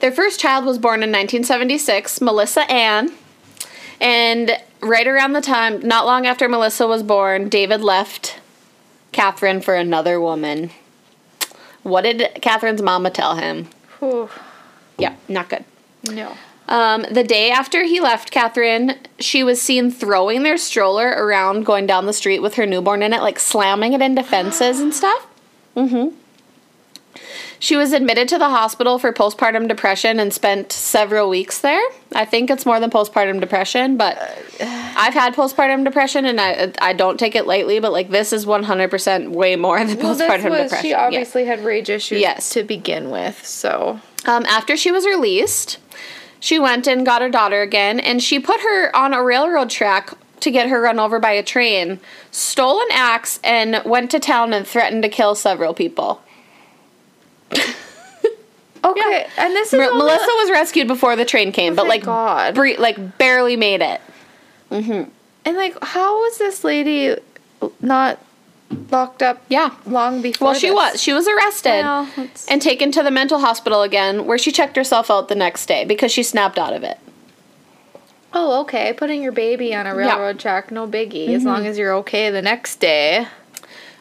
Their 0.00 0.12
first 0.12 0.38
child 0.38 0.64
was 0.64 0.78
born 0.78 1.02
in 1.02 1.10
1976, 1.10 2.20
Melissa 2.20 2.70
Ann. 2.70 3.12
And 4.00 4.58
right 4.80 5.06
around 5.06 5.32
the 5.32 5.40
time, 5.40 5.80
not 5.80 6.06
long 6.06 6.26
after 6.26 6.48
Melissa 6.48 6.86
was 6.86 7.02
born, 7.02 7.48
David 7.48 7.80
left 7.80 8.40
Katherine 9.12 9.60
for 9.60 9.74
another 9.74 10.20
woman. 10.20 10.70
What 11.82 12.02
did 12.02 12.40
Katherine's 12.42 12.82
mama 12.82 13.10
tell 13.10 13.36
him? 13.36 13.68
Whew. 14.00 14.28
Yeah, 14.98 15.14
not 15.28 15.48
good. 15.48 15.64
No. 16.10 16.36
Um, 16.68 17.06
the 17.10 17.22
day 17.22 17.50
after 17.50 17.84
he 17.84 18.00
left 18.00 18.30
Katherine, 18.30 18.96
she 19.20 19.44
was 19.44 19.62
seen 19.62 19.90
throwing 19.90 20.42
their 20.42 20.58
stroller 20.58 21.08
around 21.08 21.64
going 21.64 21.86
down 21.86 22.06
the 22.06 22.12
street 22.12 22.40
with 22.40 22.54
her 22.54 22.66
newborn 22.66 23.02
in 23.02 23.12
it, 23.12 23.20
like 23.20 23.38
slamming 23.38 23.92
it 23.92 24.02
into 24.02 24.22
fences 24.22 24.80
and 24.80 24.92
stuff. 24.92 25.26
Mm-hmm. 25.76 26.14
She 27.66 27.74
was 27.76 27.92
admitted 27.92 28.28
to 28.28 28.38
the 28.38 28.48
hospital 28.48 28.96
for 29.00 29.12
postpartum 29.12 29.66
depression 29.66 30.20
and 30.20 30.32
spent 30.32 30.70
several 30.70 31.28
weeks 31.28 31.58
there. 31.58 31.82
I 32.14 32.24
think 32.24 32.48
it's 32.48 32.64
more 32.64 32.78
than 32.78 32.90
postpartum 32.90 33.40
depression, 33.40 33.96
but 33.96 34.16
I've 34.60 35.14
had 35.14 35.34
postpartum 35.34 35.82
depression 35.82 36.26
and 36.26 36.40
I 36.40 36.70
I 36.80 36.92
don't 36.92 37.18
take 37.18 37.34
it 37.34 37.44
lightly, 37.44 37.80
but 37.80 37.90
like 37.90 38.08
this 38.10 38.32
is 38.32 38.46
100% 38.46 39.30
way 39.30 39.56
more 39.56 39.84
than 39.84 39.98
Well, 39.98 40.14
postpartum 40.14 40.42
this 40.42 40.44
was 40.44 40.60
depression. 40.60 40.82
she 40.82 40.90
Yeah. 40.90 41.06
obviously 41.06 41.44
had 41.44 41.64
rage 41.64 41.90
issues 41.90 42.20
Yes. 42.20 42.50
to 42.50 42.62
begin 42.62 43.10
with, 43.10 43.44
so 43.44 43.98
Um, 44.26 44.46
after 44.46 44.76
she 44.76 44.92
was 44.92 45.04
released, 45.04 45.78
she 46.38 46.60
went 46.60 46.86
and 46.86 47.04
got 47.04 47.20
her 47.20 47.28
daughter 47.28 47.62
again, 47.62 47.98
and 47.98 48.22
she 48.22 48.38
put 48.38 48.60
her 48.60 48.94
on 48.94 49.12
a 49.12 49.20
railroad 49.24 49.70
track 49.70 50.10
to 50.38 50.52
get 50.52 50.68
her 50.68 50.80
run 50.82 51.00
over 51.00 51.18
by 51.18 51.32
a 51.32 51.42
train, 51.42 51.98
stole 52.30 52.80
an 52.80 52.92
axe, 52.92 53.40
and 53.42 53.82
went 53.84 54.12
to 54.12 54.20
town 54.20 54.52
and 54.52 54.64
threatened 54.68 55.02
to 55.02 55.08
kill 55.08 55.34
several 55.34 55.74
people. 55.74 56.20
okay. 58.84 59.26
And 59.36 59.54
this 59.54 59.72
is 59.72 59.78
Mer- 59.78 59.94
Melissa 59.94 60.30
was 60.36 60.50
rescued 60.50 60.88
before 60.88 61.16
the 61.16 61.24
train 61.24 61.52
came, 61.52 61.74
but 61.74 61.86
oh 61.86 61.88
thank 61.88 62.04
like 62.04 62.04
God. 62.04 62.54
bre- 62.54 62.78
like 62.80 63.18
barely 63.18 63.56
made 63.56 63.82
it. 63.82 64.00
Mm-hmm. 64.70 65.10
And 65.44 65.56
like, 65.56 65.76
how 65.82 66.20
was 66.22 66.38
this 66.38 66.64
lady 66.64 67.16
not 67.80 68.18
locked 68.90 69.22
up? 69.22 69.42
Yeah. 69.48 69.74
long 69.86 70.22
before. 70.22 70.48
Well, 70.48 70.54
she 70.54 70.68
this? 70.68 70.74
was. 70.74 71.02
She 71.02 71.12
was 71.12 71.28
arrested 71.28 71.82
Well, 71.82 72.08
it's- 72.16 72.46
and 72.48 72.60
taken 72.60 72.90
to 72.92 73.02
the 73.02 73.10
mental 73.10 73.38
hospital 73.38 73.82
again, 73.82 74.26
where 74.26 74.38
she 74.38 74.50
checked 74.50 74.76
herself 74.76 75.10
out 75.10 75.28
the 75.28 75.36
next 75.36 75.66
day 75.66 75.84
because 75.84 76.10
she 76.10 76.22
snapped 76.22 76.58
out 76.58 76.72
of 76.72 76.82
it. 76.82 76.98
Oh, 78.32 78.60
okay. 78.62 78.92
Putting 78.92 79.22
your 79.22 79.32
baby 79.32 79.74
on 79.74 79.86
a 79.86 79.94
railroad 79.94 80.38
track, 80.38 80.70
no 80.70 80.86
biggie. 80.86 81.28
As 81.28 81.40
mm-hmm. 81.40 81.48
long 81.48 81.66
as 81.66 81.78
you're 81.78 81.94
okay 81.94 82.30
the 82.30 82.42
next 82.42 82.76
day. 82.80 83.26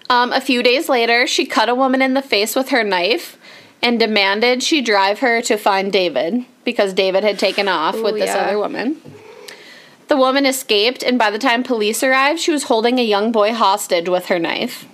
Um, 0.09 0.31
a 0.31 0.41
few 0.41 0.61
days 0.61 0.87
later, 0.87 1.25
she 1.25 1.45
cut 1.45 1.69
a 1.69 1.75
woman 1.75 2.01
in 2.01 2.13
the 2.13 2.21
face 2.21 2.55
with 2.55 2.69
her 2.69 2.83
knife 2.83 3.37
and 3.81 3.99
demanded 3.99 4.63
she 4.63 4.81
drive 4.81 5.19
her 5.19 5.41
to 5.43 5.57
find 5.57 5.91
David 5.91 6.45
because 6.63 6.93
David 6.93 7.23
had 7.23 7.39
taken 7.39 7.67
off 7.67 7.95
Ooh, 7.95 8.03
with 8.03 8.15
this 8.15 8.33
yeah. 8.33 8.37
other 8.37 8.57
woman. 8.57 8.99
The 10.07 10.17
woman 10.17 10.45
escaped, 10.45 11.01
and 11.01 11.17
by 11.17 11.31
the 11.31 11.39
time 11.39 11.63
police 11.63 12.03
arrived, 12.03 12.39
she 12.39 12.51
was 12.51 12.63
holding 12.63 12.99
a 12.99 13.03
young 13.03 13.31
boy 13.31 13.53
hostage 13.53 14.07
with 14.07 14.27
her 14.27 14.37
knife. 14.37 14.87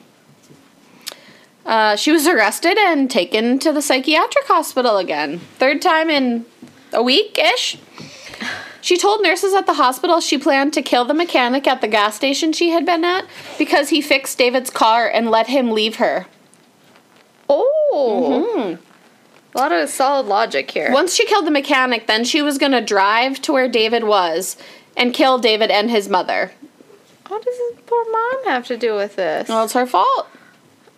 Uh, 1.65 1.95
she 1.95 2.11
was 2.11 2.27
arrested 2.27 2.77
and 2.77 3.11
taken 3.11 3.59
to 3.59 3.71
the 3.71 3.81
psychiatric 3.81 4.45
hospital 4.47 4.97
again. 4.97 5.39
Third 5.57 5.81
time 5.81 6.09
in 6.09 6.45
a 6.93 7.03
week 7.03 7.37
ish. 7.37 7.77
She 8.81 8.97
told 8.97 9.21
nurses 9.21 9.53
at 9.53 9.67
the 9.67 9.75
hospital 9.75 10.19
she 10.19 10.37
planned 10.37 10.73
to 10.73 10.81
kill 10.81 11.05
the 11.05 11.13
mechanic 11.13 11.67
at 11.67 11.81
the 11.81 11.87
gas 11.87 12.15
station 12.15 12.51
she 12.51 12.71
had 12.71 12.85
been 12.85 13.05
at 13.05 13.25
because 13.57 13.89
he 13.89 14.01
fixed 14.01 14.37
David's 14.37 14.71
car 14.71 15.07
and 15.07 15.29
let 15.29 15.47
him 15.47 15.71
leave 15.71 15.97
her. 15.97 16.25
Oh. 17.47 18.55
Mm-hmm. 18.57 18.81
A 19.53 19.57
lot 19.57 19.71
of 19.71 19.89
solid 19.89 20.27
logic 20.27 20.71
here. 20.71 20.91
Once 20.91 21.13
she 21.13 21.25
killed 21.25 21.45
the 21.45 21.51
mechanic, 21.51 22.07
then 22.07 22.23
she 22.23 22.41
was 22.41 22.57
going 22.57 22.71
to 22.71 22.81
drive 22.81 23.41
to 23.41 23.53
where 23.53 23.67
David 23.67 24.05
was 24.05 24.57
and 24.95 25.13
kill 25.13 25.37
David 25.37 25.69
and 25.69 25.91
his 25.91 26.09
mother. 26.09 26.51
What 27.27 27.43
does 27.43 27.57
this 27.57 27.79
poor 27.85 28.11
mom 28.11 28.45
have 28.45 28.67
to 28.67 28.77
do 28.77 28.95
with 28.95 29.15
this? 29.15 29.47
Well, 29.47 29.63
it's 29.65 29.73
her 29.73 29.85
fault. 29.85 30.27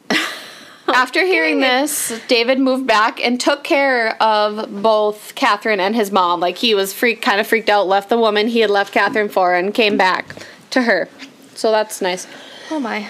After 0.87 1.25
hearing 1.25 1.61
this, 1.61 2.19
David 2.27 2.59
moved 2.59 2.85
back 2.85 3.23
and 3.23 3.39
took 3.39 3.63
care 3.63 4.21
of 4.21 4.81
both 4.81 5.33
Katherine 5.35 5.79
and 5.79 5.95
his 5.95 6.11
mom. 6.11 6.41
Like 6.41 6.57
he 6.57 6.75
was 6.75 6.93
freak, 6.93 7.21
kind 7.21 7.39
of 7.39 7.47
freaked 7.47 7.69
out, 7.69 7.87
left 7.87 8.09
the 8.09 8.17
woman 8.17 8.47
he 8.49 8.59
had 8.59 8.69
left 8.69 8.93
Katherine 8.93 9.29
for, 9.29 9.53
and 9.53 9.73
came 9.73 9.95
back 9.95 10.35
to 10.71 10.81
her. 10.81 11.07
So 11.55 11.71
that's 11.71 12.01
nice. 12.01 12.27
oh 12.69 12.79
my. 12.79 13.09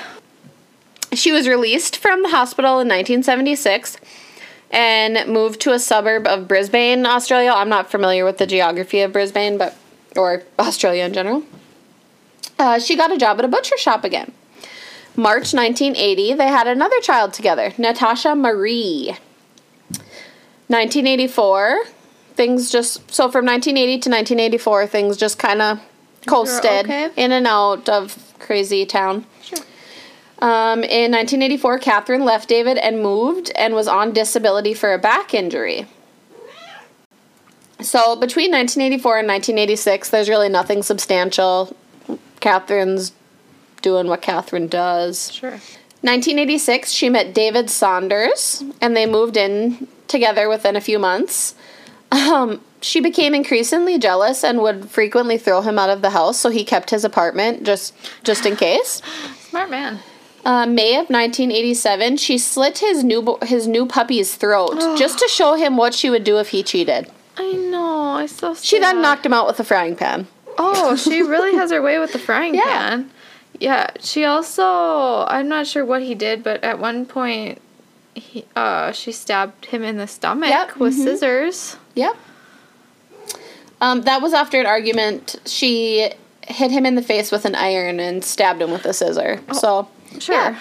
She 1.13 1.31
was 1.31 1.47
released 1.47 1.97
from 1.97 2.21
the 2.21 2.29
hospital 2.29 2.73
in 2.73 2.87
1976 2.87 3.97
and 4.71 5.27
moved 5.31 5.61
to 5.61 5.71
a 5.71 5.79
suburb 5.79 6.27
of 6.27 6.47
Brisbane, 6.47 7.05
Australia. 7.05 7.51
I'm 7.55 7.69
not 7.69 7.89
familiar 7.89 8.25
with 8.25 8.37
the 8.39 8.47
geography 8.47 9.01
of 9.01 9.13
Brisbane, 9.13 9.57
but 9.57 9.75
or 10.15 10.43
Australia 10.59 11.05
in 11.05 11.13
general. 11.13 11.43
Uh, 12.59 12.79
she 12.79 12.95
got 12.95 13.11
a 13.11 13.17
job 13.17 13.39
at 13.39 13.45
a 13.45 13.47
butcher 13.47 13.77
shop 13.77 14.03
again. 14.03 14.31
March 15.15 15.53
1980, 15.53 16.33
they 16.33 16.47
had 16.47 16.67
another 16.67 16.99
child 17.01 17.33
together, 17.33 17.73
Natasha 17.77 18.35
Marie. 18.35 19.15
1984, 20.67 21.83
things 22.35 22.71
just 22.71 23.11
so 23.11 23.29
from 23.29 23.45
1980 23.45 23.91
to 23.99 24.09
1984, 24.09 24.87
things 24.87 25.17
just 25.17 25.37
kind 25.37 25.61
of 25.61 25.79
coasted 26.25 26.85
okay. 26.85 27.09
in 27.15 27.31
and 27.31 27.45
out 27.45 27.87
of 27.89 28.33
crazy 28.39 28.85
town. 28.85 29.25
Sure. 29.43 29.59
Um, 30.39 30.83
in 30.83 31.11
1984, 31.11 31.79
Katherine 31.79 32.25
left 32.25 32.49
David 32.49 32.77
and 32.77 33.01
moved 33.01 33.51
and 33.55 33.73
was 33.73 33.87
on 33.87 34.11
disability 34.13 34.73
for 34.73 34.93
a 34.93 34.97
back 34.97 35.33
injury. 35.33 35.87
So 37.79 38.15
between 38.15 38.51
1984 38.51 39.19
and 39.19 39.27
1986, 39.27 40.09
there's 40.09 40.29
really 40.29 40.49
nothing 40.49 40.83
substantial. 40.83 41.75
Katherine's 42.39 43.11
doing 43.83 44.07
what 44.07 44.23
Katherine 44.23 44.67
does. 44.67 45.31
Sure. 45.31 45.59
1986, 46.01 46.91
she 46.91 47.09
met 47.09 47.33
David 47.33 47.69
Saunders, 47.69 48.63
and 48.81 48.97
they 48.97 49.05
moved 49.05 49.37
in 49.37 49.87
together 50.07 50.49
within 50.49 50.75
a 50.75 50.81
few 50.81 50.97
months. 50.99 51.53
Um, 52.11 52.59
she 52.81 52.99
became 52.99 53.33
increasingly 53.33 53.97
jealous 53.97 54.43
and 54.43 54.59
would 54.61 54.89
frequently 54.89 55.37
throw 55.37 55.61
him 55.61 55.79
out 55.79 55.89
of 55.89 56.01
the 56.01 56.09
house, 56.09 56.39
so 56.39 56.49
he 56.49 56.65
kept 56.65 56.89
his 56.89 57.05
apartment 57.05 57.63
just 57.63 57.93
just 58.23 58.45
in 58.45 58.55
case. 58.55 59.01
Smart 59.49 59.69
man. 59.69 59.99
Uh, 60.45 60.65
May 60.65 60.95
of 60.95 61.09
1987, 61.09 62.17
she 62.17 62.37
slit 62.37 62.79
his 62.79 63.01
new 63.03 63.37
his 63.43 63.65
new 63.67 63.85
puppy's 63.85 64.35
throat 64.35 64.75
just 64.97 65.17
to 65.19 65.27
show 65.29 65.55
him 65.55 65.77
what 65.77 65.93
she 65.93 66.09
would 66.09 66.25
do 66.25 66.37
if 66.37 66.49
he 66.49 66.63
cheated. 66.63 67.09
I 67.37 67.53
know. 67.53 68.15
I 68.17 68.25
so. 68.25 68.53
She 68.55 68.77
then 68.77 69.01
knocked 69.01 69.25
him 69.25 69.33
out 69.33 69.47
with 69.47 69.59
a 69.59 69.63
frying 69.63 69.95
pan. 69.95 70.27
Oh, 70.57 70.95
she 70.97 71.21
really 71.21 71.55
has 71.55 71.71
her 71.71 71.81
way 71.81 71.97
with 71.97 72.11
the 72.11 72.19
frying 72.19 72.53
Yeah. 72.63 72.63
pan. 72.65 73.11
Yeah. 73.59 73.91
She 73.99 74.25
also. 74.25 75.25
I'm 75.27 75.47
not 75.47 75.67
sure 75.67 75.85
what 75.85 76.01
he 76.01 76.15
did, 76.15 76.43
but 76.43 76.63
at 76.63 76.79
one 76.79 77.05
point, 77.05 77.61
he 78.15 78.45
uh 78.55 78.91
she 78.91 79.11
stabbed 79.11 79.65
him 79.65 79.83
in 79.83 79.97
the 79.97 80.07
stomach 80.07 80.49
Yep, 80.49 80.77
with 80.77 80.93
mhm. 80.95 81.03
scissors. 81.03 81.77
Yep. 81.95 82.15
Um, 83.81 84.01
that 84.03 84.21
was 84.21 84.33
after 84.33 84.59
an 84.59 84.65
argument. 84.65 85.35
She 85.45 86.09
hit 86.41 86.71
him 86.71 86.85
in 86.85 86.95
the 86.95 87.01
face 87.01 87.31
with 87.31 87.45
an 87.45 87.55
iron 87.55 87.99
and 87.99 88.23
stabbed 88.23 88.61
him 88.61 88.71
with 88.71 88.85
a 88.85 88.93
scissor. 88.93 89.39
So 89.53 89.87
Sure. 90.19 90.35
Yeah. 90.35 90.59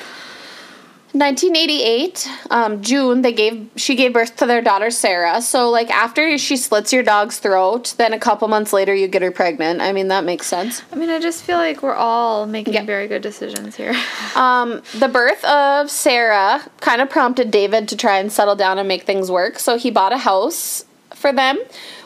1988, 1.14 2.28
um, 2.50 2.83
June, 2.83 3.23
they 3.23 3.33
gave 3.33 3.69
she 3.76 3.95
gave 3.95 4.12
birth 4.14 4.37
to 4.38 4.47
their 4.47 4.62
daughter 4.62 4.90
Sarah. 4.90 5.42
So 5.42 5.69
like 5.71 5.90
after 5.90 6.37
she 6.38 6.57
slits 6.57 6.92
your 6.92 7.02
dog's 7.02 7.38
throat, 7.38 7.95
then 7.99 8.12
a 8.12 8.19
couple 8.19 8.49
months 8.49 8.73
later 8.73 8.95
you 8.95 9.09
get 9.09 9.21
her 9.23 9.31
pregnant. 9.31 9.81
I 9.83 9.92
mean 9.92 10.09
that 10.09 10.25
makes 10.25 10.47
sense. 10.47 10.83
I 10.90 10.97
mean, 10.97 11.11
I 11.11 11.21
just 11.21 11.45
feel 11.45 11.59
like 11.59 11.83
we're 11.83 11.95
all 11.95 12.47
making 12.47 12.75
Yeah. 12.75 12.85
very 12.85 13.09
good 13.09 13.23
decisions 13.23 13.76
here. 13.76 13.95
Um, 14.35 14.81
the 14.99 15.09
birth 15.09 15.45
of 15.45 15.90
Sarah 15.90 16.62
kind 16.81 17.02
of 17.02 17.11
prompted 17.11 17.50
David 17.50 17.87
to 17.88 17.97
try 17.97 18.19
and 18.19 18.33
settle 18.33 18.57
down 18.57 18.78
and 18.78 18.88
make 18.88 19.02
things 19.02 19.31
work. 19.31 19.59
So 19.59 19.76
he 19.76 19.90
bought 19.90 20.12
a 20.14 20.19
house 20.19 20.87
for 21.14 21.33
them, 21.35 21.59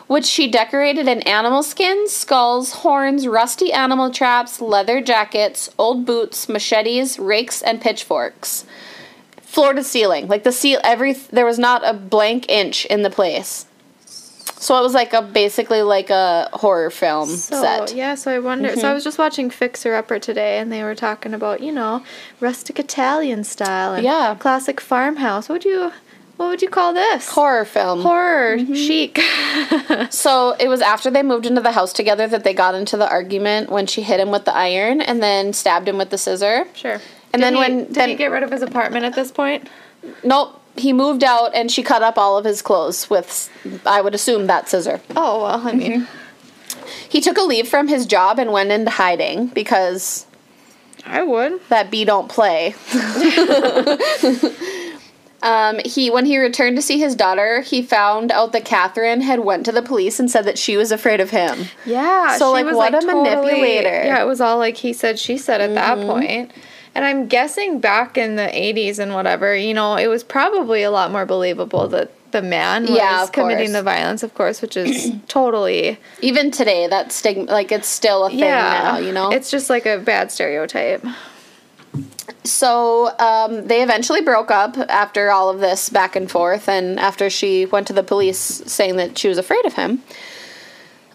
which 0.07 0.25
she 0.25 0.51
decorated 0.51 1.07
in 1.07 1.21
animal 1.21 1.63
skins, 1.63 2.11
skulls, 2.11 2.73
horns, 2.73 3.27
rusty 3.27 3.71
animal 3.71 4.11
traps, 4.11 4.59
leather 4.59 4.99
jackets, 5.01 5.69
old 5.79 6.05
boots, 6.05 6.49
machetes, 6.49 7.17
rakes, 7.17 7.61
and 7.61 7.79
pitchforks. 7.79 8.65
Floor 9.47 9.73
to 9.73 9.83
ceiling, 9.83 10.27
like 10.27 10.43
the 10.43 10.51
seal, 10.51 10.79
every 10.83 11.13
there 11.13 11.45
was 11.45 11.57
not 11.57 11.81
a 11.87 11.93
blank 11.93 12.45
inch 12.49 12.85
in 12.85 13.01
the 13.01 13.09
place. 13.09 13.65
So 14.59 14.77
it 14.77 14.81
was 14.81 14.93
like 14.93 15.13
a 15.13 15.21
basically 15.21 15.81
like 15.83 16.09
a 16.09 16.49
horror 16.53 16.89
film 16.89 17.29
So 17.29 17.61
set. 17.61 17.93
yeah, 17.93 18.15
so 18.15 18.31
I 18.31 18.39
wonder. 18.39 18.69
Mm-hmm. 18.69 18.79
So 18.79 18.89
I 18.89 18.93
was 18.93 19.03
just 19.03 19.17
watching 19.19 19.49
Fixer 19.49 19.93
Upper 19.95 20.19
today, 20.19 20.57
and 20.59 20.71
they 20.71 20.83
were 20.83 20.95
talking 20.95 21.33
about 21.33 21.61
you 21.61 21.71
know 21.71 22.03
rustic 22.39 22.79
Italian 22.79 23.43
style 23.43 23.93
and 23.93 24.03
Yeah. 24.03 24.35
classic 24.39 24.81
farmhouse. 24.81 25.47
What 25.47 25.55
would 25.55 25.65
you 25.65 25.91
what 26.37 26.49
would 26.49 26.61
you 26.61 26.69
call 26.69 26.93
this? 26.93 27.29
Horror 27.29 27.65
film. 27.65 28.01
Horror 28.01 28.57
Mm-hmm. 28.57 28.73
chic. 28.75 29.19
So 30.11 30.51
it 30.59 30.67
was 30.67 30.81
after 30.81 31.09
they 31.09 31.23
moved 31.23 31.45
into 31.45 31.61
the 31.61 31.71
house 31.71 31.93
together 31.93 32.27
that 32.27 32.43
they 32.43 32.53
got 32.53 32.75
into 32.75 32.95
the 32.97 33.09
argument 33.09 33.69
when 33.71 33.87
she 33.87 34.01
hit 34.03 34.19
him 34.19 34.29
with 34.31 34.45
the 34.45 34.53
iron 34.55 35.01
and 35.01 35.21
then 35.23 35.53
stabbed 35.53 35.87
him 35.87 35.97
with 35.97 36.09
the 36.11 36.17
scissor. 36.17 36.65
sure. 36.73 36.99
And 37.37 37.41
Did 37.41 37.45
then 37.45 37.53
he- 37.53 37.59
when- 37.59 37.77
did 37.85 37.93
then- 37.95 38.09
he 38.09 38.15
get 38.15 38.31
rid 38.31 38.43
of 38.43 38.51
his 38.51 38.61
apartment 38.61 39.05
at 39.05 39.15
this 39.15 39.31
point? 39.31 39.67
Nope, 40.23 40.59
he 40.75 40.93
moved 40.93 41.23
out 41.23 41.51
and 41.53 41.71
she 41.71 41.83
cut 41.83 42.01
up 42.01 42.17
all 42.17 42.37
of 42.37 42.45
his 42.45 42.61
clothes 42.61 43.09
with, 43.09 43.49
I 43.85 44.01
would 44.01 44.15
assume, 44.15 44.47
that 44.47 44.69
scissor. 44.69 45.01
Oh 45.15 45.43
well, 45.43 45.67
I 45.67 45.71
mean, 45.73 46.01
Mm-hmm. 46.01 46.05
He 47.09 47.21
took 47.21 47.37
a 47.37 47.41
leave 47.41 47.67
from 47.67 47.87
his 47.87 48.05
job 48.05 48.39
and 48.39 48.51
went 48.51 48.71
into 48.71 48.91
hiding 48.91 49.47
because 49.47 50.25
I 51.05 51.23
would. 51.23 51.59
that 51.69 51.89
bee 51.91 52.05
don't 52.05 52.29
play. 52.29 52.75
um, 55.43 55.79
he 55.85 56.09
when 56.09 56.25
he 56.25 56.37
returned 56.37 56.75
to 56.77 56.81
see 56.81 56.99
his 56.99 57.15
daughter, 57.15 57.61
he 57.61 57.81
found 57.81 58.31
out 58.31 58.51
that 58.53 58.65
Katherine 58.65 59.21
had 59.21 59.41
went 59.41 59.65
to 59.65 59.71
the 59.71 59.81
police 59.81 60.19
and 60.19 60.29
said 60.29 60.45
that 60.45 60.57
she 60.57 60.77
was 60.77 60.91
afraid 60.91 61.19
of 61.21 61.29
him. 61.29 61.65
Yeah. 61.85 62.37
So, 62.37 62.55
she 62.57 62.63
like, 62.63 62.75
what 62.75 63.03
a 63.03 63.05
manipulator. 63.05 64.03
Yeah, 64.05 64.21
it 64.21 64.25
was 64.25 64.41
all 64.41 64.57
like 64.57 64.77
he 64.77 64.93
said, 64.93 65.19
she 65.19 65.37
said 65.37 65.61
at 65.61 65.73
that 65.75 65.97
Mm-hmm. 65.97 66.07
point. 66.09 66.51
And 66.97 67.05
I'm 67.05 67.27
guessing 67.27 67.79
back 67.79 68.17
in 68.17 68.37
the 68.37 68.47
80s 68.47 68.97
and 68.97 69.13
whatever, 69.13 69.55
you 69.55 69.71
know, 69.75 69.97
it 69.97 70.07
was 70.07 70.23
probably 70.23 70.81
a 70.81 70.89
lot 70.89 71.11
more 71.11 71.27
believable 71.27 71.87
that 71.89 72.09
the 72.31 72.41
man 72.41 72.87
was 72.87 72.97
Yeah, 72.97 73.27
committing 73.31 73.67
course. 73.67 73.71
the 73.73 73.83
violence, 73.83 74.23
of 74.23 74.33
course, 74.33 74.63
which 74.63 74.75
is 74.75 75.11
totally 75.27 75.99
Even 76.21 76.49
today, 76.49 76.87
that 76.87 77.11
stigma, 77.11 77.43
like 77.51 77.71
it's 77.71 77.87
still 77.87 78.25
a 78.25 78.29
thing 78.29 78.39
yeah. 78.39 78.81
now, 78.83 78.97
you 78.97 79.11
know. 79.11 79.29
it's 79.29 79.51
just 79.51 79.69
like 79.69 79.85
a 79.85 79.99
bad 79.99 80.31
stereotype. 80.31 81.05
So 82.43 83.15
um, 83.19 83.67
they 83.67 83.83
eventually 83.83 84.21
broke 84.21 84.49
up 84.49 84.75
after 84.89 85.29
all 85.29 85.49
of 85.49 85.59
this 85.59 85.89
back 85.89 86.15
and 86.15 86.31
forth, 86.31 86.67
and 86.67 86.99
after 86.99 87.29
she 87.29 87.67
went 87.67 87.85
to 87.87 87.93
the 87.93 88.03
police 88.03 88.39
saying 88.39 88.95
that 88.95 89.19
she 89.19 89.27
was 89.27 89.37
afraid 89.37 89.65
of 89.65 89.73
him. 89.73 90.01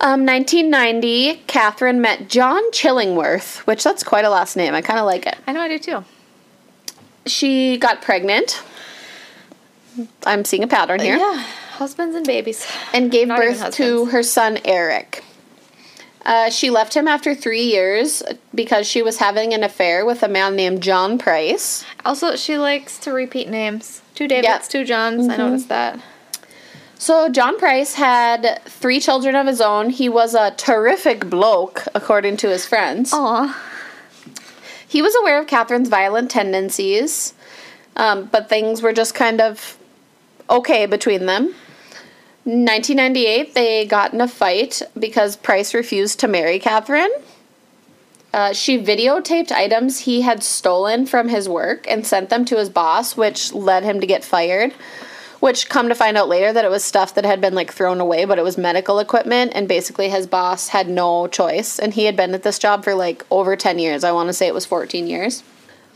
Um, 0.04 0.26
1990, 0.26 1.44
Katherine 1.46 2.00
met 2.00 2.28
John 2.28 2.60
Chillingworth, 2.72 3.58
which 3.68 3.84
that's 3.84 4.02
quite 4.02 4.24
a 4.24 4.30
last 4.30 4.56
name. 4.56 4.74
I 4.74 4.82
kind 4.82 4.98
of 4.98 5.06
like 5.06 5.26
it. 5.26 5.36
I 5.46 5.52
know 5.52 5.60
I 5.60 5.68
do 5.68 5.78
too. 5.78 6.04
She 7.24 7.76
got 7.78 8.02
pregnant. 8.02 8.62
I'm 10.26 10.44
seeing 10.44 10.64
a 10.64 10.66
pattern 10.66 10.98
here. 11.00 11.16
Yeah, 11.16 11.36
husbands 11.74 12.16
and 12.16 12.26
babies. 12.26 12.66
and 12.92 13.12
gave 13.12 13.28
Not 13.28 13.38
birth 13.38 13.70
to 13.74 14.06
her 14.06 14.24
son 14.24 14.58
Eric. 14.64 15.22
Uh, 16.24 16.50
she 16.50 16.70
left 16.70 16.94
him 16.96 17.06
after 17.06 17.34
three 17.34 17.62
years 17.62 18.22
because 18.54 18.86
she 18.88 19.02
was 19.02 19.18
having 19.18 19.54
an 19.54 19.62
affair 19.62 20.04
with 20.04 20.22
a 20.24 20.28
man 20.28 20.56
named 20.56 20.82
John 20.82 21.18
Price. 21.18 21.84
Also, 22.04 22.34
she 22.36 22.58
likes 22.58 22.98
to 22.98 23.12
repeat 23.12 23.48
names. 23.48 24.02
Two 24.14 24.26
Davids, 24.26 24.46
Yeah. 24.48 24.58
two 24.58 24.84
Johns. 24.84 25.28
I 25.28 25.36
noticed 25.36 25.68
that. 25.68 26.00
So 27.02 27.28
John 27.28 27.58
Price 27.58 27.94
had 27.94 28.62
three 28.64 29.00
children 29.00 29.34
of 29.34 29.48
his 29.48 29.60
own. 29.60 29.90
He 29.90 30.08
was 30.08 30.36
a 30.36 30.52
terrific 30.52 31.28
bloke, 31.28 31.84
according 31.96 32.36
to 32.36 32.48
his 32.48 32.64
friends. 32.64 33.12
Aw. 33.12 33.60
He 34.86 35.02
was 35.02 35.12
aware 35.16 35.40
of 35.40 35.48
Katherine's 35.48 35.88
violent 35.88 36.30
tendencies, 36.30 37.34
um, 37.96 38.26
but 38.26 38.48
things 38.48 38.82
were 38.82 38.92
just 38.92 39.16
kind 39.16 39.40
of 39.40 39.76
okay 40.48 40.86
between 40.86 41.26
them. 41.26 41.46
1998, 42.44 43.52
they 43.54 43.84
got 43.84 44.12
in 44.12 44.20
a 44.20 44.28
fight 44.28 44.80
because 44.96 45.34
Price 45.34 45.74
refused 45.74 46.20
to 46.20 46.28
marry 46.28 46.60
Katherine. 46.60 47.10
Uh, 48.32 48.52
she 48.52 48.78
videotaped 48.78 49.50
items 49.50 49.98
he 49.98 50.20
had 50.20 50.44
stolen 50.44 51.06
from 51.06 51.26
his 51.26 51.48
work 51.48 51.84
and 51.90 52.06
sent 52.06 52.30
them 52.30 52.44
to 52.44 52.58
his 52.58 52.70
boss, 52.70 53.16
which 53.16 53.52
led 53.52 53.82
him 53.82 54.00
to 54.00 54.06
get 54.06 54.24
fired. 54.24 54.72
Which, 55.42 55.68
come 55.68 55.88
to 55.88 55.96
find 55.96 56.16
out 56.16 56.28
later, 56.28 56.52
that 56.52 56.64
it 56.64 56.70
was 56.70 56.84
stuff 56.84 57.14
that 57.16 57.24
had 57.24 57.40
been 57.40 57.52
like 57.52 57.72
thrown 57.72 58.00
away, 58.00 58.24
but 58.26 58.38
it 58.38 58.44
was 58.44 58.56
medical 58.56 59.00
equipment, 59.00 59.50
and 59.56 59.66
basically 59.66 60.08
his 60.08 60.28
boss 60.28 60.68
had 60.68 60.88
no 60.88 61.26
choice. 61.26 61.80
And 61.80 61.92
he 61.92 62.04
had 62.04 62.14
been 62.14 62.32
at 62.32 62.44
this 62.44 62.60
job 62.60 62.84
for 62.84 62.94
like 62.94 63.26
over 63.28 63.56
10 63.56 63.80
years. 63.80 64.04
I 64.04 64.12
want 64.12 64.28
to 64.28 64.34
say 64.34 64.46
it 64.46 64.54
was 64.54 64.66
14 64.66 65.08
years. 65.08 65.42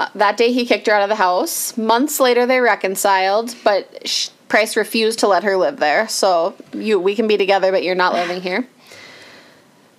Uh, 0.01 0.09
that 0.17 0.37
day 0.37 0.51
he 0.51 0.67
kicked 0.67 0.89
her 0.89 0.93
out 0.93 1.05
of 1.05 1.09
the 1.09 1.15
house. 1.15 1.77
Months 1.77 2.19
later 2.19 2.45
they 2.45 2.59
reconciled, 2.59 3.55
but 3.63 4.09
sh- 4.09 4.31
Price 4.49 4.77
refused 4.77 5.21
to 5.21 5.29
let 5.29 5.45
her 5.45 5.57
live 5.57 5.77
there. 5.77 6.09
So 6.09 6.57
you 6.73 6.99
we 6.99 7.15
can 7.15 7.29
be 7.29 7.37
together, 7.37 7.71
but 7.71 7.85
you're 7.85 7.95
not 7.95 8.15
living 8.15 8.43
here. 8.43 8.67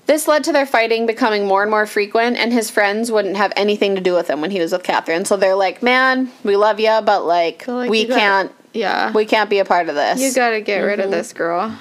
This 0.08 0.28
led 0.28 0.44
to 0.44 0.52
their 0.52 0.66
fighting 0.66 1.06
becoming 1.06 1.48
more 1.48 1.62
and 1.62 1.72
more 1.72 1.86
frequent, 1.86 2.36
and 2.36 2.52
his 2.52 2.70
friends 2.70 3.14
wouldn't 3.14 3.38
have 3.38 3.54
anything 3.56 3.96
to 3.96 4.02
do 4.02 4.14
with 4.14 4.30
him 4.30 4.42
when 4.42 4.52
he 4.52 4.60
was 4.60 4.74
with 4.74 4.84
Katherine. 4.84 5.24
So 5.24 5.38
they're 5.38 5.56
like, 5.56 5.82
"Man, 5.82 6.32
we 6.44 6.58
love 6.58 6.82
you, 6.82 7.00
but 7.02 7.26
like, 7.26 7.66
like 7.66 7.90
we 7.90 8.06
can't, 8.06 8.52
Yeah. 8.78 9.12
we 9.12 9.26
can't 9.26 9.50
be 9.50 9.60
a 9.60 9.66
part 9.66 9.90
of 9.90 9.96
this." 9.96 10.22
you 10.22 10.34
gotta 10.34 10.62
get 10.62 10.80
rid 10.80 11.00
Mm-hmm. 11.00 11.06
of 11.06 11.12
this 11.12 11.34
girl. 11.34 11.78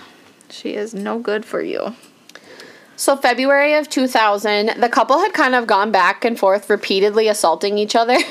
She 0.50 0.74
is 0.74 0.94
no 0.94 1.18
good 1.18 1.44
for 1.44 1.60
you. 1.62 1.94
So 2.96 3.14
February 3.16 3.74
of 3.74 3.90
2000, 3.90 4.80
the 4.80 4.88
couple 4.88 5.18
had 5.18 5.34
kind 5.34 5.54
of 5.54 5.66
gone 5.66 5.90
back 5.90 6.24
and 6.24 6.38
forth, 6.38 6.70
repeatedly 6.70 7.28
assaulting 7.28 7.78
each 7.78 7.94
other. 7.96 8.16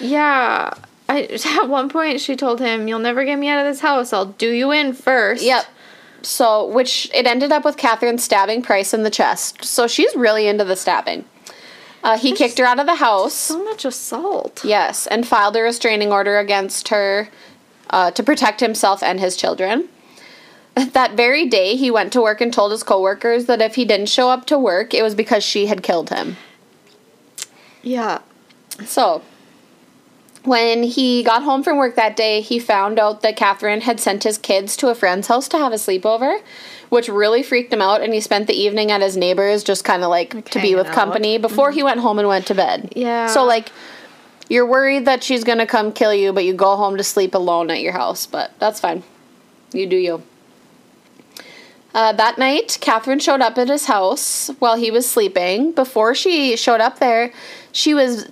Yeah. 0.00 0.72
I, 1.08 1.22
at 1.58 1.68
one 1.68 1.88
point, 1.88 2.20
she 2.20 2.36
told 2.36 2.60
him, 2.60 2.88
You'll 2.88 2.98
never 2.98 3.24
get 3.24 3.36
me 3.36 3.48
out 3.48 3.58
of 3.64 3.70
this 3.70 3.80
house. 3.80 4.12
I'll 4.12 4.26
do 4.26 4.50
you 4.50 4.70
in 4.72 4.92
first. 4.94 5.42
Yep. 5.44 5.64
So, 6.22 6.66
which 6.68 7.10
it 7.12 7.26
ended 7.26 7.52
up 7.52 7.64
with 7.64 7.76
Katherine 7.76 8.18
stabbing 8.18 8.62
Price 8.62 8.94
in 8.94 9.02
the 9.02 9.10
chest. 9.10 9.64
So 9.64 9.86
she's 9.86 10.14
really 10.14 10.46
into 10.48 10.64
the 10.64 10.76
stabbing. 10.76 11.24
Uh, 12.02 12.18
he 12.18 12.32
kicked 12.32 12.58
her 12.58 12.64
out 12.64 12.80
of 12.80 12.86
the 12.86 12.96
house. 12.96 13.34
So 13.34 13.62
much 13.62 13.84
assault. 13.84 14.64
Yes, 14.64 15.06
and 15.06 15.26
filed 15.26 15.56
a 15.56 15.62
restraining 15.62 16.10
order 16.10 16.38
against 16.38 16.88
her 16.88 17.28
uh, 17.90 18.10
to 18.12 18.22
protect 18.22 18.60
himself 18.60 19.02
and 19.02 19.20
his 19.20 19.36
children. 19.36 19.88
That 20.92 21.16
very 21.16 21.46
day, 21.46 21.76
he 21.76 21.90
went 21.90 22.14
to 22.14 22.22
work 22.22 22.40
and 22.40 22.50
told 22.50 22.72
his 22.72 22.82
coworkers 22.82 23.44
that 23.44 23.60
if 23.60 23.74
he 23.74 23.84
didn't 23.84 24.08
show 24.08 24.30
up 24.30 24.46
to 24.46 24.58
work, 24.58 24.94
it 24.94 25.02
was 25.02 25.14
because 25.14 25.44
she 25.44 25.66
had 25.66 25.82
killed 25.82 26.08
him. 26.08 26.38
Yeah. 27.82 28.20
So, 28.86 29.20
when 30.44 30.82
he 30.82 31.22
got 31.22 31.42
home 31.42 31.62
from 31.62 31.76
work 31.76 31.94
that 31.96 32.16
day, 32.16 32.40
he 32.40 32.58
found 32.58 32.98
out 32.98 33.20
that 33.20 33.36
Katherine 33.36 33.82
had 33.82 34.00
sent 34.00 34.24
his 34.24 34.38
kids 34.38 34.76
to 34.78 34.88
a 34.88 34.94
friend's 34.94 35.28
house 35.28 35.46
to 35.48 35.58
have 35.58 35.72
a 35.72 35.76
sleepover, 35.76 36.40
which 36.92 37.08
really 37.08 37.42
freaked 37.42 37.72
him 37.72 37.80
out. 37.80 38.02
And 38.02 38.12
he 38.12 38.20
spent 38.20 38.46
the 38.46 38.52
evening 38.52 38.90
at 38.90 39.00
his 39.00 39.16
neighbor's, 39.16 39.64
just 39.64 39.82
kind 39.82 40.02
of 40.04 40.10
like 40.10 40.34
Like 40.34 40.50
to 40.50 40.60
be 40.60 40.74
with 40.74 40.88
out. 40.88 40.92
company 40.92 41.38
before 41.38 41.70
he 41.70 41.82
went 41.82 42.00
home 42.00 42.18
and 42.18 42.28
went 42.28 42.46
to 42.48 42.54
bed. 42.54 42.92
Yeah. 42.94 43.28
So, 43.28 43.44
like, 43.46 43.70
you're 44.50 44.66
worried 44.66 45.06
that 45.06 45.24
she's 45.24 45.42
gonna 45.42 45.66
come 45.66 45.92
kill 45.92 46.12
you, 46.12 46.34
but 46.34 46.44
you 46.44 46.52
go 46.52 46.76
home 46.76 46.98
to 46.98 47.02
sleep 47.02 47.34
alone 47.34 47.70
at 47.70 47.80
your 47.80 47.94
house. 47.94 48.26
But 48.26 48.50
that's 48.58 48.78
fine. 48.78 49.04
You 49.72 49.86
do 49.86 49.96
you. 49.96 50.22
Uh, 51.94 52.12
that 52.12 52.36
night, 52.36 52.76
Katherine 52.82 53.20
showed 53.20 53.40
up 53.40 53.56
at 53.56 53.68
his 53.70 53.86
house 53.86 54.50
while 54.58 54.76
he 54.76 54.90
was 54.90 55.08
sleeping. 55.08 55.72
Before 55.72 56.14
she 56.14 56.56
showed 56.56 56.82
up 56.82 56.98
there, 56.98 57.32
she 57.72 57.94
was 57.94 58.28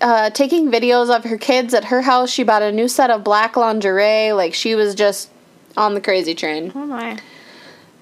uh, 0.00 0.30
taking 0.30 0.70
videos 0.70 1.12
of 1.12 1.24
her 1.24 1.36
kids 1.36 1.74
at 1.74 1.86
her 1.86 2.02
house. 2.02 2.30
She 2.30 2.44
bought 2.44 2.62
a 2.62 2.70
new 2.70 2.86
set 2.86 3.10
of 3.10 3.24
black 3.24 3.56
lingerie. 3.56 4.32
Like, 4.32 4.54
she 4.54 4.76
was 4.76 4.94
just 4.94 5.30
on 5.76 5.94
the 5.94 6.00
crazy 6.00 6.36
train. 6.36 6.70
Oh 6.76 6.86
my. 6.86 7.18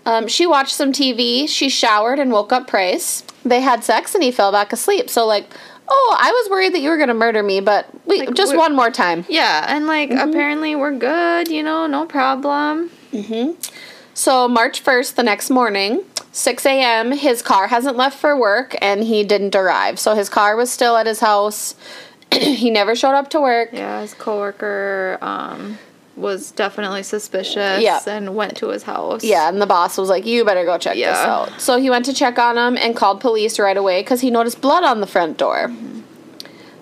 Um, 0.05 0.27
she 0.29 0.47
watched 0.47 0.75
some 0.75 0.93
TV. 0.93 1.49
She 1.49 1.69
showered 1.69 2.19
and 2.19 2.33
woke 2.33 2.53
up 2.53 2.67
Price. 2.67 3.23
They 3.45 3.61
had 3.61 3.85
sex 3.85 4.15
and 4.15 4.23
he 4.23 4.31
fell 4.31 4.51
back 4.53 4.73
asleep. 4.73 5.09
So, 5.09 5.27
like, 5.27 5.47
oh, 5.89 6.17
I 6.19 6.31
was 6.31 6.51
worried 6.51 6.75
that 6.75 6.81
you 6.81 6.91
were 6.91 6.97
going 6.97 7.09
to 7.09 7.15
murder 7.15 7.43
me, 7.43 7.61
but 7.61 7.87
we, 8.07 8.21
Like, 8.21 8.35
just 8.35 8.57
one 8.57 8.75
more 8.75 8.91
time. 8.91 9.25
Yeah, 9.29 9.65
and 9.69 9.87
like 9.87 10.11
Mm-hmm. 10.11 10.29
apparently 10.31 10.75
we're 10.75 10.97
good, 10.97 11.49
you 11.49 11.63
know, 11.63 11.87
no 11.87 12.07
problem. 12.07 12.91
Mm-hmm. 13.13 13.53
So, 14.15 14.47
March 14.49 14.85
1st, 14.85 15.15
the 15.15 15.23
next 15.23 15.51
morning, 15.51 16.03
6 16.33 16.67
a.m., 16.67 17.13
his 17.13 17.41
car 17.43 17.69
hasn't 17.69 17.97
left 17.97 18.19
for 18.19 18.39
work 18.39 18.77
and 18.83 19.05
he 19.05 19.25
didn't 19.25 19.55
arrive. 19.55 19.99
So, 19.99 20.15
his 20.15 20.29
car 20.29 20.57
was 20.57 20.71
still 20.71 20.97
at 20.97 21.07
his 21.07 21.21
house 21.21 21.75
he 22.33 22.71
never 22.71 22.95
showed 22.97 23.15
up 23.15 23.29
to 23.31 23.41
work. 23.41 23.71
Yeah, 23.73 24.01
his 24.01 24.15
coworker 24.15 25.19
um, 25.21 25.79
was 26.23 26.51
definitely 26.53 27.03
suspicious 27.03 27.83
Yeah. 27.83 28.01
and 28.07 28.35
went 28.35 28.57
to 28.59 28.69
his 28.69 28.85
house. 28.85 29.23
Yeah, 29.25 29.49
and 29.49 29.61
the 29.61 29.67
boss 29.67 29.99
was 29.99 30.09
like, 30.09 30.25
"You 30.25 30.45
better 30.45 30.65
go 30.65 30.79
check 30.79 30.95
this 30.95 31.01
Yeah. 31.03 31.35
out." 31.35 31.51
So 31.61 31.79
he 31.79 31.91
went 31.91 32.05
to 32.07 32.15
check 32.15 32.39
on 32.39 32.57
him 32.57 32.79
and 32.81 32.97
called 32.97 33.21
police 33.21 33.59
right 33.59 33.77
away 33.77 34.01
because 34.03 34.21
he 34.23 34.31
noticed 34.31 34.61
blood 34.61 34.85
on 34.85 35.01
the 35.01 35.07
front 35.07 35.37
door. 35.37 35.71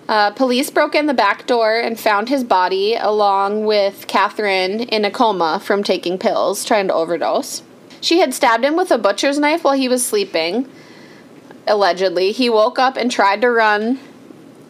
Uh, 0.07 0.29
police 0.31 0.69
broke 0.69 0.93
in 0.93 1.05
the 1.07 1.13
back 1.13 1.47
door 1.47 1.79
and 1.79 1.99
found 1.99 2.27
his 2.29 2.43
body 2.43 2.95
along 2.95 3.65
with 3.65 4.07
Katherine 4.07 4.81
in 4.81 5.05
a 5.05 5.11
coma 5.11 5.61
from 5.63 5.83
taking 5.83 6.17
pills, 6.17 6.65
trying 6.65 6.87
to 6.87 6.93
overdose. 6.93 7.61
She 8.01 8.19
had 8.19 8.33
stabbed 8.33 8.65
him 8.65 8.75
with 8.75 8.91
a 8.91 8.97
butcher's 8.97 9.39
knife 9.39 9.63
while 9.63 9.75
he 9.75 9.87
was 9.87 10.05
sleeping. 10.05 10.67
Allegedly, 11.67 12.31
he 12.31 12.49
woke 12.49 12.79
up 12.79 12.97
and 12.97 13.09
tried 13.11 13.41
to 13.41 13.49
run. 13.49 13.99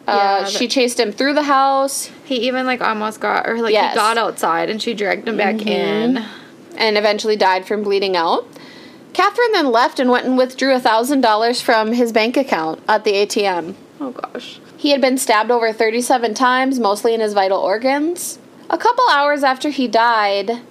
Uh, 0.07 0.39
Yeah, 0.41 0.45
she 0.45 0.67
chased 0.67 0.99
him 0.99 1.11
through 1.11 1.33
the 1.35 1.43
house 1.43 2.09
He 2.25 2.47
even 2.47 2.65
like 2.65 2.81
almost 2.81 3.19
got 3.19 3.47
or 3.47 3.61
like 3.61 3.73
Yes. 3.73 3.83
Mm-hmm. 3.83 3.91
he 3.91 3.95
got 3.95 4.17
outside 4.17 4.69
and 4.69 4.81
she 4.81 4.93
dragged 4.93 5.27
him 5.27 5.37
back 5.37 5.65
in. 5.65 6.23
and 6.77 6.97
eventually 6.97 7.35
died 7.35 7.65
from 7.65 7.83
bleeding 7.83 8.15
out. 8.17 8.45
Katherine 9.13 9.51
then 9.51 9.71
left 9.71 9.99
and 9.99 10.09
went 10.09 10.25
and 10.25 10.37
withdrew 10.37 10.73
a 10.73 10.79
$1,000 10.79 11.61
from 11.61 11.91
his 11.91 12.11
bank 12.13 12.37
account 12.37 12.81
at 12.87 13.03
the 13.03 13.11
ATM. 13.13 13.75
Oh 13.99 14.11
gosh. 14.11 14.59
He 14.77 14.89
had 14.91 15.01
been 15.01 15.17
stabbed 15.17 15.51
over 15.51 15.71
37 15.73 16.33
times, 16.33 16.79
mostly 16.79 17.13
in 17.13 17.19
his 17.19 17.33
vital 17.33 17.59
organs. 17.59 18.39
A 18.69 18.77
couple 18.77 19.03
hours 19.11 19.43
after 19.43 19.69
he 19.69 19.87
died, 19.87 20.61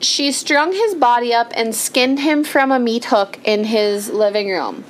she 0.00 0.32
strung 0.32 0.72
his 0.72 0.94
body 0.94 1.34
up 1.34 1.50
and 1.54 1.74
skinned 1.74 2.20
him 2.20 2.44
from 2.44 2.70
a 2.72 2.78
meat 2.78 3.06
hook 3.06 3.38
in 3.44 3.64
his 3.64 4.08
living 4.10 4.48
room. 4.48 4.84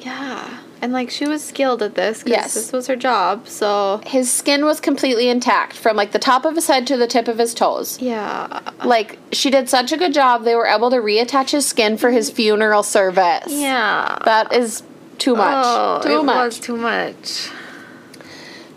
Yeah. 0.00 0.58
And 0.84 0.92
like 0.92 1.08
she 1.08 1.26
was 1.26 1.42
skilled 1.42 1.82
at 1.82 1.94
this 1.94 2.18
because 2.22 2.30
Yes. 2.30 2.54
this 2.54 2.70
was 2.70 2.88
her 2.88 2.94
job. 2.94 3.48
So 3.48 4.02
His 4.04 4.30
skin 4.30 4.66
was 4.66 4.80
completely 4.80 5.30
intact 5.30 5.72
from 5.78 5.96
like 5.96 6.12
the 6.12 6.18
top 6.18 6.44
of 6.44 6.56
his 6.56 6.66
head 6.66 6.86
to 6.88 6.98
the 6.98 7.06
tip 7.06 7.26
of 7.26 7.38
his 7.38 7.54
toes. 7.54 7.98
yeah. 8.02 8.60
Like 8.84 9.18
she 9.32 9.48
did 9.50 9.70
such 9.70 9.92
a 9.92 9.96
good 9.96 10.12
job, 10.12 10.44
they 10.44 10.54
were 10.54 10.66
able 10.66 10.90
to 10.90 10.98
reattach 10.98 11.52
his 11.52 11.64
skin 11.64 11.96
for 11.96 12.10
his 12.10 12.28
funeral 12.28 12.82
service. 12.82 13.46
Yeah. 13.48 14.18
That 14.26 14.52
is 14.52 14.82
too 15.16 15.32
oh, 15.32 15.36
much. 15.36 15.64
Oh, 15.66 16.00
too 16.04 16.20
it 16.20 16.24
much. 16.24 16.44
was 16.44 16.60
too 16.60 16.76
much. 16.76 17.48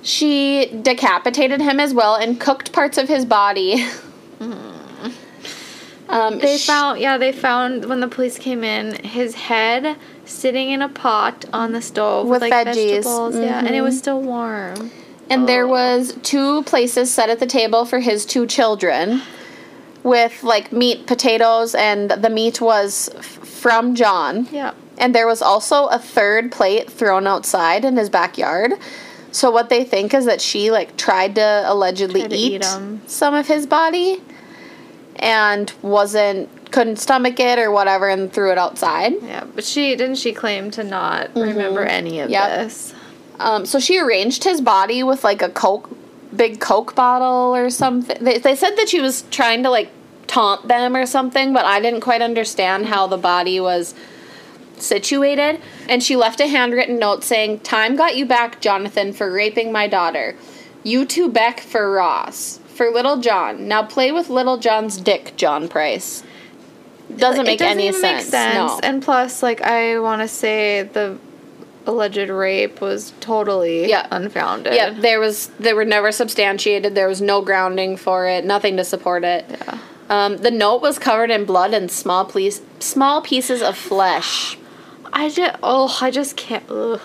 She 0.01 0.67
decapitated 0.81 1.59
him 1.59 1.81
as 1.81 1.93
well 1.93 2.15
and 2.15 2.39
cooked 2.39 2.71
parts 2.71 2.97
of 2.97 3.09
his 3.09 3.25
body. 3.25 3.85
Mm-hmm. 4.39 4.76
Um, 6.09 6.39
They 6.39 6.57
found 6.57 6.99
yeah, 6.99 7.17
they 7.17 7.31
found 7.31 7.85
when 7.85 7.99
the 7.99 8.07
police 8.07 8.37
came 8.37 8.63
in 8.63 9.03
his 9.03 9.35
head 9.35 9.97
sitting 10.25 10.69
in 10.71 10.81
a 10.81 10.89
pot 10.89 11.45
on 11.53 11.71
the 11.73 11.81
stove 11.81 12.27
With 12.27 12.41
with, 12.41 12.51
like 12.51 12.67
veggies. 12.67 12.95
vegetables. 12.97 13.35
Yeah, 13.35 13.59
and 13.59 13.69
it 13.75 13.81
was 13.81 13.97
still 13.97 14.21
warm. 14.21 14.91
and 15.29 15.47
there 15.47 15.65
Oh. 15.65 15.69
was 15.69 16.15
two 16.23 16.63
places 16.63 17.11
set 17.11 17.29
at 17.29 17.39
the 17.39 17.45
table 17.45 17.83
for 17.85 17.99
his 17.99 18.25
two 18.25 18.45
children 18.47 19.21
with 20.03 20.43
like 20.43 20.71
meat, 20.71 21.05
potatoes, 21.05 21.75
and 21.75 22.11
the 22.11 22.29
meat 22.29 22.61
was 22.61 23.09
f- 23.17 23.25
from 23.25 23.93
John. 23.95 24.47
Yeah. 24.51 24.71
And 24.97 25.13
there 25.13 25.27
was 25.27 25.41
also 25.41 25.87
a 25.87 25.99
third 25.99 26.51
plate 26.51 26.89
thrown 26.89 27.27
outside 27.27 27.83
in 27.85 27.97
his 27.97 28.09
backyard. 28.09 28.71
So 29.31 29.51
what 29.51 29.69
they 29.69 29.83
think 29.83 30.13
is 30.13 30.25
that 30.25 30.39
she 30.41 30.71
like 30.71 30.95
tried 30.97 31.35
to 31.35 31.63
allegedly 31.67 32.21
Tried 32.21 32.29
to 32.31 32.35
eat, 32.37 32.65
eat 32.65 33.09
some 33.09 33.33
of 33.35 33.47
his 33.47 33.67
body 33.67 34.21
and 35.19 35.71
wasn't 35.81 36.49
couldn't 36.71 36.97
stomach 36.97 37.39
it 37.39 37.57
or 37.59 37.71
whatever 37.71 38.09
and 38.09 38.31
threw 38.31 38.51
it 38.51 38.57
outside. 38.57 39.13
Yeah, 39.21 39.45
but 39.55 39.63
she 39.63 39.95
didn't 39.95 40.15
she 40.17 40.33
claim 40.33 40.69
to 40.71 40.83
not 40.83 41.33
remember 41.35 41.83
any 41.83 42.19
of 42.19 42.25
Mm-hmm. 42.25 42.33
Yep. 42.33 42.49
this. 42.59 42.93
Um, 43.39 43.65
so 43.65 43.79
she 43.79 43.99
arranged 43.99 44.43
his 44.43 44.61
body 44.61 45.03
with 45.03 45.23
like 45.23 45.41
a 45.41 45.49
coke, 45.49 45.89
big 46.35 46.59
coke 46.59 46.93
bottle 46.95 47.55
or 47.55 47.69
something. 47.69 48.17
They, 48.23 48.37
they 48.39 48.55
said 48.55 48.75
that 48.77 48.89
she 48.89 48.99
was 48.99 49.21
trying 49.31 49.63
to 49.63 49.69
like 49.69 49.89
taunt 50.27 50.67
them 50.67 50.95
or 50.95 51.05
something, 51.05 51.53
but 51.53 51.63
I 51.63 51.79
didn't 51.79 52.01
quite 52.01 52.21
understand 52.21 52.87
how 52.87 53.07
the 53.07 53.17
body 53.17 53.59
was 53.59 53.95
situated. 54.77 55.59
And 55.87 56.03
she 56.03 56.15
left 56.15 56.39
a 56.39 56.47
handwritten 56.47 56.99
note 56.99 57.23
saying, 57.23 57.59
"Time 57.61 57.95
got 57.95 58.15
you 58.15 58.25
back, 58.25 58.59
Jonathan, 58.61 59.13
for 59.13 59.31
raping 59.31 59.71
my 59.71 59.87
daughter. 59.87 60.35
You 60.83 61.05
two 61.05 61.29
Beck 61.29 61.59
for 61.59 61.91
Ross 61.91 62.59
for 62.77 62.89
Little 62.91 63.17
John. 63.17 63.67
Now 63.67 63.83
play 63.83 64.11
with 64.11 64.29
Little 64.29 64.57
John's 64.57 64.97
dick, 64.97 65.33
John 65.35 65.67
Price." 65.67 66.23
Doesn't 67.15 67.45
make 67.45 67.59
doesn't 67.59 67.79
any 67.79 67.91
sense. 67.93 68.01
make 68.01 68.21
sense. 68.25 68.55
No. 68.55 68.79
And 68.83 69.01
plus, 69.01 69.41
like 69.41 69.61
I 69.61 69.97
want 69.99 70.21
to 70.21 70.27
say 70.27 70.83
the 70.83 71.17
alleged 71.85 72.29
rape 72.29 72.81
was 72.81 73.13
totally 73.21 73.89
Yeah. 73.89 74.05
unfounded. 74.11 74.73
Yeah, 74.73 74.89
there 74.89 75.19
was 75.19 75.49
they 75.59 75.73
were 75.73 75.85
never 75.85 76.11
substantiated. 76.11 76.95
There 76.95 77.07
was 77.07 77.21
no 77.21 77.41
grounding 77.41 77.95
for 77.95 78.27
it, 78.27 78.43
nothing 78.43 78.75
to 78.77 78.83
support 78.83 79.23
it. 79.23 79.45
Yeah. 79.49 79.77
Um, 80.09 80.37
the 80.37 80.51
note 80.51 80.81
was 80.81 80.99
covered 80.99 81.31
in 81.31 81.45
blood 81.45 81.73
and 81.73 81.89
small 81.89 82.25
piece, 82.25 82.61
small 82.79 83.21
pieces 83.21 83.61
of 83.61 83.77
flesh. 83.77 84.57
I 85.13 85.29
just 85.29 85.55
oh 85.63 85.97
I 86.01 86.11
just 86.11 86.35
can't. 86.35 86.69
Ugh. 86.69 86.99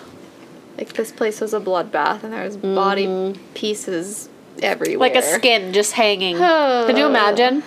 Like 0.77 0.93
this 0.93 1.11
place 1.13 1.39
was 1.39 1.53
a 1.53 1.59
bloodbath, 1.61 2.23
and 2.23 2.33
there 2.33 2.43
was 2.43 2.57
body 2.57 3.39
pieces 3.53 4.27
everywhere. 4.61 5.09
Mm-hmm. 5.09 5.15
Like 5.15 5.23
a 5.23 5.27
skin 5.27 5.73
just 5.73 5.93
hanging. 5.93 6.37
Could 6.37 6.97
you 6.97 7.05
imagine? 7.05 7.63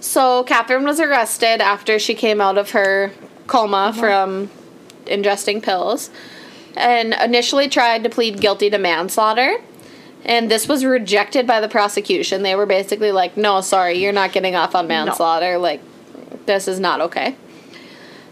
So 0.00 0.44
Katherine 0.44 0.84
was 0.84 0.98
arrested 0.98 1.60
after 1.60 1.98
she 1.98 2.14
came 2.14 2.40
out 2.40 2.58
of 2.58 2.70
her 2.70 3.12
coma 3.46 3.92
from 3.98 4.50
ingesting 5.06 5.62
pills, 5.62 6.10
and 6.76 7.14
initially 7.14 7.68
tried 7.68 8.04
to 8.04 8.10
plead 8.10 8.40
guilty 8.40 8.70
to 8.70 8.78
manslaughter. 8.78 9.58
And 10.24 10.50
this 10.50 10.68
was 10.68 10.84
rejected 10.84 11.46
by 11.46 11.60
the 11.60 11.68
prosecution. 11.68 12.42
They 12.42 12.54
were 12.54 12.66
basically 12.66 13.12
like, 13.12 13.36
"No, 13.36 13.60
sorry, 13.60 13.98
you're 13.98 14.12
not 14.12 14.32
getting 14.32 14.54
off 14.54 14.74
on 14.74 14.86
manslaughter. 14.86 15.58
Like, 15.58 15.80
this 16.46 16.68
is 16.68 16.78
not 16.78 17.00
okay." 17.00 17.36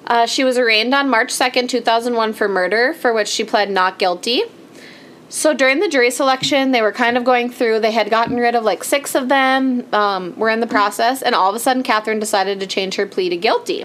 Uh, 0.07 0.25
she 0.25 0.43
was 0.43 0.57
arraigned 0.57 0.95
on 0.95 1.11
March 1.11 1.31
2nd, 1.31 1.69
2001, 1.69 2.33
for 2.33 2.49
murder, 2.49 2.95
for 2.95 3.13
which 3.13 3.29
she 3.29 3.45
pled 3.45 3.71
not 3.71 3.99
guilty. 3.99 4.43
So 5.29 5.53
during 5.53 5.81
the 5.81 5.89
jury 5.89 6.11
selection, 6.11 6.73
they 6.73 6.81
were 6.81 6.93
kind 6.93 7.17
of 7.17 7.25
going 7.25 7.51
through. 7.51 7.81
They 7.81 7.93
had 7.93 8.09
gotten 8.09 8.37
rid 8.37 8.55
of 8.55 8.65
like 8.65 8.83
six 8.83 9.15
of 9.15 9.29
them. 9.29 9.87
Um, 9.93 10.35
were 10.39 10.49
in 10.49 10.61
the 10.61 10.67
process, 10.67 11.23
and 11.23 11.35
all 11.35 11.51
of 11.51 11.57
a 11.57 11.59
sudden, 11.59 11.83
Katherine 11.83 12.19
decided 12.19 12.61
to 12.61 12.67
change 12.67 12.97
her 12.97 13.07
plea 13.07 13.29
to 13.29 13.37
guilty. 13.37 13.85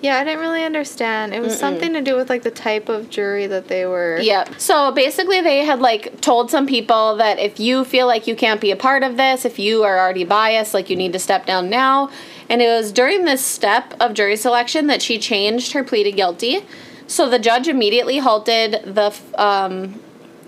Yeah, 0.00 0.16
I 0.16 0.24
didn't 0.24 0.38
really 0.38 0.62
understand. 0.62 1.34
It 1.34 1.40
was 1.40 1.58
something 1.58 1.92
to 1.92 2.00
do 2.00 2.14
with 2.14 2.30
like 2.30 2.44
the 2.44 2.52
type 2.52 2.88
of 2.88 3.10
jury 3.10 3.48
that 3.48 3.66
they 3.66 3.84
were. 3.84 4.20
Yep. 4.20 4.60
So 4.60 4.92
basically, 4.92 5.40
they 5.40 5.64
had 5.64 5.80
like 5.80 6.20
told 6.20 6.50
some 6.50 6.66
people 6.66 7.16
that 7.16 7.40
if 7.40 7.58
you 7.58 7.84
feel 7.84 8.06
like 8.06 8.28
you 8.28 8.36
can't 8.36 8.60
be 8.60 8.70
a 8.70 8.76
part 8.76 9.02
of 9.02 9.16
this, 9.16 9.44
if 9.44 9.58
you 9.58 9.82
are 9.82 9.98
already 9.98 10.24
biased, 10.24 10.72
like 10.72 10.88
you 10.88 10.94
need 10.94 11.12
to 11.14 11.18
step 11.18 11.46
down 11.46 11.68
now. 11.68 12.10
And 12.48 12.62
it 12.62 12.68
was 12.68 12.92
during 12.92 13.24
this 13.24 13.44
step 13.44 13.92
of 13.98 14.14
jury 14.14 14.36
selection 14.36 14.86
that 14.86 15.02
she 15.02 15.18
changed 15.18 15.72
her 15.72 15.82
plea 15.82 16.04
to 16.04 16.12
guilty. 16.12 16.60
So 17.08 17.28
the 17.28 17.38
judge 17.40 17.66
immediately 17.66 18.18
halted 18.18 18.82
the 18.84 19.18
um, 19.34 20.00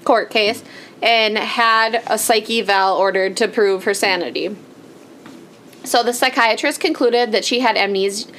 court 0.05 0.31
case 0.31 0.63
and 1.03 1.39
had 1.39 2.03
a 2.07 2.19
psyche 2.19 2.61
eval 2.61 2.97
ordered 2.97 3.37
to 3.39 3.49
prove 3.49 3.85
her 3.85 3.95
sanity. 3.95 4.57
So 5.85 6.03
the 6.03 6.13
psychiatrist 6.13 6.81
concluded 6.81 7.33
that 7.33 7.45
she 7.45 7.61
had 7.61 7.77
amnesia, 7.77 8.31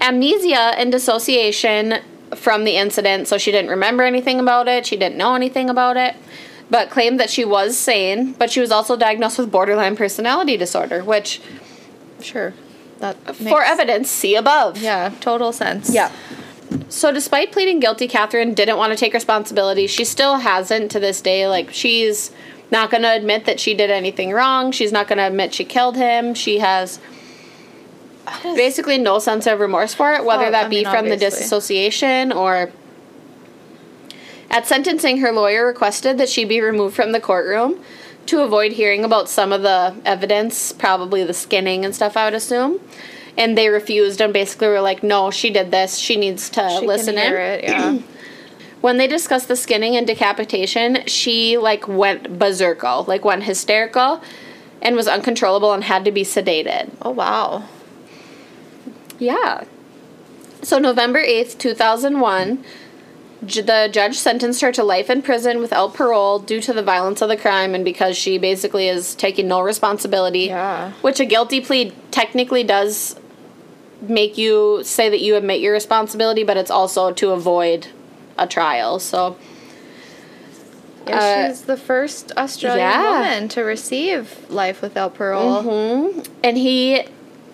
amnesia 0.00 0.74
and 0.76 0.90
dissociation 0.90 2.00
from 2.34 2.64
the 2.64 2.76
incident, 2.76 3.28
so 3.28 3.38
she 3.38 3.50
didn't 3.50 3.70
remember 3.70 4.02
anything 4.02 4.40
about 4.40 4.68
it, 4.68 4.84
she 4.84 4.96
didn't 4.96 5.16
know 5.16 5.34
anything 5.34 5.70
about 5.70 5.96
it, 5.96 6.14
but 6.68 6.90
claimed 6.90 7.18
that 7.20 7.30
she 7.30 7.44
was 7.44 7.78
sane, 7.78 8.32
but 8.32 8.50
she 8.50 8.60
was 8.60 8.70
also 8.70 8.96
diagnosed 8.96 9.38
with 9.38 9.50
borderline 9.50 9.96
personality 9.96 10.56
disorder, 10.56 11.02
which 11.02 11.40
Sure. 12.20 12.52
That 12.98 13.16
for 13.36 13.62
evidence, 13.62 14.10
see 14.10 14.34
above. 14.34 14.78
Yeah, 14.78 15.12
total 15.20 15.52
sense. 15.52 15.94
Yeah. 15.94 16.10
So, 16.88 17.12
despite 17.12 17.52
pleading 17.52 17.80
guilty, 17.80 18.08
Katherine 18.08 18.54
didn't 18.54 18.76
want 18.76 18.92
to 18.92 18.98
take 18.98 19.14
responsibility. 19.14 19.86
She 19.86 20.04
still 20.04 20.36
hasn't 20.36 20.90
to 20.92 21.00
this 21.00 21.20
day. 21.20 21.46
Like, 21.48 21.72
she's 21.72 22.30
not 22.70 22.90
going 22.90 23.02
to 23.02 23.14
admit 23.14 23.44
that 23.46 23.60
she 23.60 23.74
did 23.74 23.90
anything 23.90 24.32
wrong. 24.32 24.72
She's 24.72 24.92
not 24.92 25.08
going 25.08 25.18
to 25.18 25.26
admit 25.26 25.54
she 25.54 25.64
killed 25.64 25.96
him. 25.96 26.34
She 26.34 26.58
has 26.58 27.00
basically 28.42 28.98
no 28.98 29.18
sense 29.18 29.46
of 29.46 29.60
remorse 29.60 29.94
for 29.94 30.12
it, 30.12 30.24
whether 30.24 30.46
Oh, 30.46 30.50
that 30.50 30.66
I 30.66 30.68
be 30.68 30.84
mean, 30.84 30.92
from 30.92 31.08
the 31.08 31.16
disassociation 31.16 32.32
or. 32.32 32.70
At 34.50 34.66
sentencing, 34.66 35.18
her 35.18 35.30
lawyer 35.30 35.66
requested 35.66 36.16
that 36.18 36.28
she 36.28 36.46
be 36.46 36.60
removed 36.60 36.96
from 36.96 37.12
the 37.12 37.20
courtroom 37.20 37.82
to 38.26 38.42
avoid 38.42 38.72
hearing 38.72 39.04
about 39.04 39.28
some 39.28 39.52
of 39.52 39.62
the 39.62 39.94
evidence, 40.04 40.72
probably 40.72 41.24
the 41.24 41.34
skinning 41.34 41.84
and 41.84 41.94
stuff, 41.94 42.16
I 42.16 42.24
would 42.24 42.34
assume. 42.34 42.80
And 43.38 43.56
they 43.56 43.68
refused 43.70 44.20
and 44.20 44.32
basically 44.32 44.66
were 44.68 44.80
like, 44.82 45.02
no, 45.02 45.30
she 45.30 45.48
did 45.48 45.70
this. 45.70 45.96
She 45.96 46.16
needs 46.16 46.50
to 46.50 46.68
She 46.80 46.86
listen 46.86 47.14
can 47.14 47.26
hear 47.28 47.38
in. 47.40 47.58
it. 47.60 47.64
Yeah. 47.64 47.98
When 48.80 48.96
they 48.98 49.08
discussed 49.08 49.48
the 49.48 49.56
skinning 49.56 49.96
and 49.96 50.06
decapitation, 50.06 50.98
she 51.06 51.58
like 51.58 51.88
went 51.88 52.38
berserko, 52.38 53.08
like 53.08 53.24
went 53.24 53.42
hysterical 53.42 54.22
and 54.80 54.94
was 54.94 55.08
uncontrollable 55.08 55.72
and 55.72 55.82
had 55.82 56.04
to 56.04 56.12
be 56.12 56.22
sedated. 56.22 56.90
oh 57.02 57.10
wow. 57.10 57.64
Yeah. 59.18 59.64
So 60.62 60.78
November 60.78 61.20
8th, 61.20 61.58
2001, 61.58 62.64
J- 63.46 63.62
the 63.62 63.88
judge 63.90 64.16
sentenced 64.16 64.60
her 64.60 64.70
to 64.72 64.84
life 64.84 65.10
in 65.10 65.22
prison 65.22 65.58
without 65.60 65.94
parole 65.94 66.38
due 66.38 66.60
to 66.60 66.72
the 66.72 66.82
violence 66.82 67.20
of 67.20 67.28
the 67.28 67.36
crime 67.36 67.74
and 67.74 67.84
because 67.84 68.16
she 68.16 68.38
basically 68.38 68.88
is 68.88 69.14
taking 69.16 69.48
no 69.48 69.60
responsibility. 69.60 70.46
Yeah. 70.46 70.92
Which 71.02 71.18
a 71.18 71.24
guilty 71.24 71.60
plea 71.60 71.92
technically 72.12 72.62
does 72.62 73.16
make 74.00 74.38
you 74.38 74.80
say 74.84 75.08
that 75.08 75.20
you 75.20 75.36
admit 75.36 75.60
your 75.60 75.72
responsibility, 75.72 76.44
but 76.44 76.56
it's 76.56 76.70
also 76.70 77.12
to 77.12 77.30
avoid 77.30 77.88
a 78.38 78.46
trial. 78.46 78.98
So 78.98 79.36
Yeah, 81.06 81.18
Uh, 81.18 81.48
she's 81.48 81.62
the 81.62 81.76
first 81.76 82.32
Australian 82.36 82.78
yeah. 82.90 83.12
woman 83.12 83.48
to 83.48 83.62
receive 83.62 84.36
life 84.50 84.82
without 84.82 85.14
parole. 85.14 86.12
and 86.44 86.56
he 86.58 87.04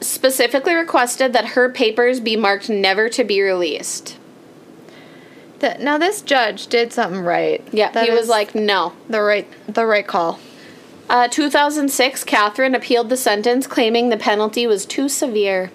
specifically 0.00 0.74
requested 0.74 1.32
that 1.32 1.44
her 1.54 1.68
papers 1.70 2.18
be 2.20 2.36
marked 2.36 2.68
never 2.68 3.08
to 3.08 3.22
be 3.24 3.40
released. 3.40 4.16
Th- 5.60 5.78
now 5.78 5.96
this 5.98 6.20
judge 6.20 6.66
did 6.66 6.92
something 6.92 7.20
right. 7.20 7.62
Yeah, 7.72 7.90
That 7.92 8.04
he 8.06 8.10
was 8.10 8.28
like, 8.28 8.54
no. 8.54 8.92
the 9.08 9.22
right 9.22 9.46
the 9.72 9.86
right 9.86 10.06
call. 10.06 10.40
Uh, 11.08 11.28
2006, 11.28 12.24
Katherine 12.24 12.74
appealed 12.74 13.08
the 13.08 13.16
sentence, 13.16 13.66
claiming 13.66 14.08
the 14.08 14.16
penalty 14.16 14.66
was 14.66 14.84
too 14.84 15.08
severe. 15.08 15.70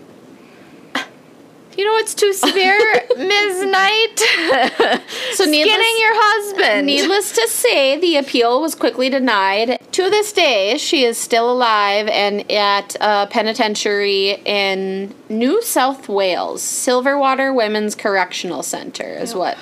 You 1.79 1.85
know 1.85 1.93
what's 1.93 2.13
too 2.13 2.33
severe, 2.33 2.77
Ms. 3.17 3.63
Knight? 3.63 5.01
So 5.31 5.45
needless- 5.45 5.73
Skinning 5.73 5.95
your 6.01 6.11
husband. 6.13 6.85
Needless 6.87 7.31
to 7.31 7.47
say, 7.47 7.97
the 7.97 8.17
appeal 8.17 8.59
was 8.61 8.75
quickly 8.75 9.09
denied. 9.09 9.79
To 9.93 10.09
this 10.09 10.33
day, 10.33 10.77
she 10.77 11.05
is 11.05 11.17
still 11.17 11.49
alive 11.49 12.09
and 12.09 12.51
at 12.51 12.97
a 12.99 13.27
penitentiary 13.27 14.31
in 14.43 15.15
New 15.29 15.61
South 15.61 16.09
Wales. 16.09 16.61
Silverwater 16.61 17.55
Women's 17.55 17.95
Correctional 17.95 18.61
Center 18.61 19.13
is 19.13 19.33
what. 19.33 19.57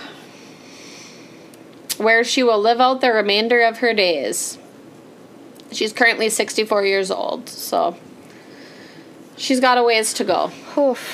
Where 1.99 2.23
she 2.23 2.41
will 2.41 2.60
live 2.60 2.82
out 2.82 3.01
the 3.01 3.12
remainder 3.12 3.62
of 3.62 3.77
her 3.77 3.93
days. 3.93 4.58
She's 5.71 5.93
currently 5.93 6.30
64 6.30 6.84
years 6.84 7.12
old, 7.12 7.47
so 7.47 7.95
she's 9.38 9.60
got 9.60 9.78
a 9.78 9.84
ways 9.84 10.13
to 10.15 10.23
go. 10.23 10.52
Oof. 10.78 11.13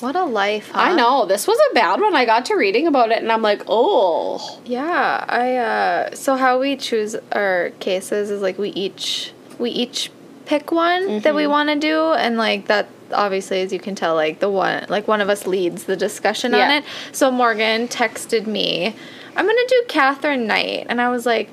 What 0.00 0.16
a 0.16 0.24
life, 0.24 0.70
huh? 0.70 0.80
I 0.80 0.96
know, 0.96 1.24
this 1.24 1.46
was 1.46 1.58
a 1.70 1.74
bad 1.74 2.00
one. 2.00 2.14
I 2.14 2.24
got 2.24 2.46
to 2.46 2.56
reading 2.56 2.86
about 2.86 3.10
it 3.12 3.22
and 3.22 3.30
I'm 3.30 3.42
like, 3.42 3.62
oh. 3.68 4.60
Yeah, 4.64 5.24
I 5.28 5.56
uh 5.56 6.14
so 6.14 6.36
how 6.36 6.58
we 6.58 6.76
choose 6.76 7.16
our 7.32 7.70
cases 7.80 8.30
is 8.30 8.42
like 8.42 8.58
we 8.58 8.70
each 8.70 9.32
we 9.58 9.70
each 9.70 10.10
pick 10.46 10.72
one 10.72 11.20
that 11.20 11.34
we 11.34 11.46
want 11.46 11.70
to 11.70 11.76
do 11.76 12.12
and 12.12 12.36
like 12.36 12.66
that 12.66 12.88
obviously 13.12 13.62
as 13.62 13.72
you 13.72 13.78
can 13.78 13.94
tell 13.94 14.14
like 14.14 14.40
the 14.40 14.50
one 14.50 14.84
like 14.88 15.06
one 15.08 15.20
of 15.20 15.30
us 15.30 15.46
leads 15.46 15.84
the 15.84 15.96
discussion 15.96 16.52
on 16.54 16.70
it. 16.70 16.84
So 17.12 17.30
Morgan 17.30 17.88
texted 17.88 18.46
me, 18.46 18.94
"I'm 19.36 19.44
going 19.46 19.56
to 19.56 19.66
do 19.68 19.84
Katherine 19.88 20.46
Knight." 20.46 20.86
And 20.90 21.00
I 21.00 21.08
was 21.08 21.24
like, 21.24 21.48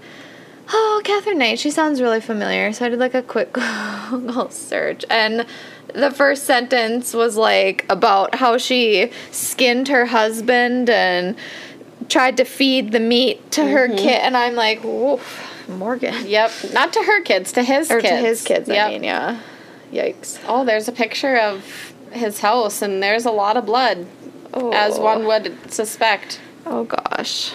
"Oh, 0.73 1.01
Katherine 1.03 1.39
Knight, 1.39 1.59
she 1.59 1.71
sounds 1.71 2.01
really 2.01 2.21
familiar." 2.21 2.71
So 2.73 2.85
I 2.85 2.89
did 2.89 2.99
like 2.99 3.13
a 3.13 3.21
quick 3.21 3.53
Google 4.09 4.49
search 4.49 5.05
and 5.09 5.45
the 5.93 6.11
first 6.11 6.45
sentence 6.45 7.13
was 7.13 7.35
like 7.37 7.85
about 7.89 8.35
how 8.35 8.57
she 8.57 9.11
skinned 9.31 9.87
her 9.87 10.05
husband 10.05 10.89
and 10.89 11.35
tried 12.09 12.37
to 12.37 12.45
feed 12.45 12.91
the 12.91 12.99
meat 12.99 13.51
to 13.51 13.65
her 13.65 13.87
mm-hmm. 13.87 13.97
kid, 13.97 14.21
and 14.21 14.35
I'm 14.35 14.55
like, 14.55 14.83
woof, 14.83 15.67
Morgan. 15.69 16.27
Yep, 16.27 16.51
not 16.73 16.93
to 16.93 17.03
her 17.03 17.21
kids, 17.21 17.51
to 17.53 17.63
his 17.63 17.89
Or 17.91 18.01
kids. 18.01 18.09
to 18.09 18.17
his 18.17 18.43
kids, 18.43 18.69
Yep. 18.69 18.87
I 18.87 18.91
mean, 18.91 19.03
yeah. 19.03 19.39
Yikes. 19.91 20.39
Oh, 20.47 20.65
there's 20.65 20.87
a 20.87 20.91
picture 20.91 21.37
of 21.37 21.93
his 22.11 22.39
house, 22.41 22.81
and 22.81 23.01
there's 23.01 23.25
a 23.25 23.31
lot 23.31 23.57
of 23.57 23.65
blood, 23.65 24.05
Oh. 24.53 24.71
as 24.71 24.99
one 24.99 25.25
would 25.25 25.71
suspect. 25.71 26.39
Oh 26.65 26.83
gosh. 26.83 27.53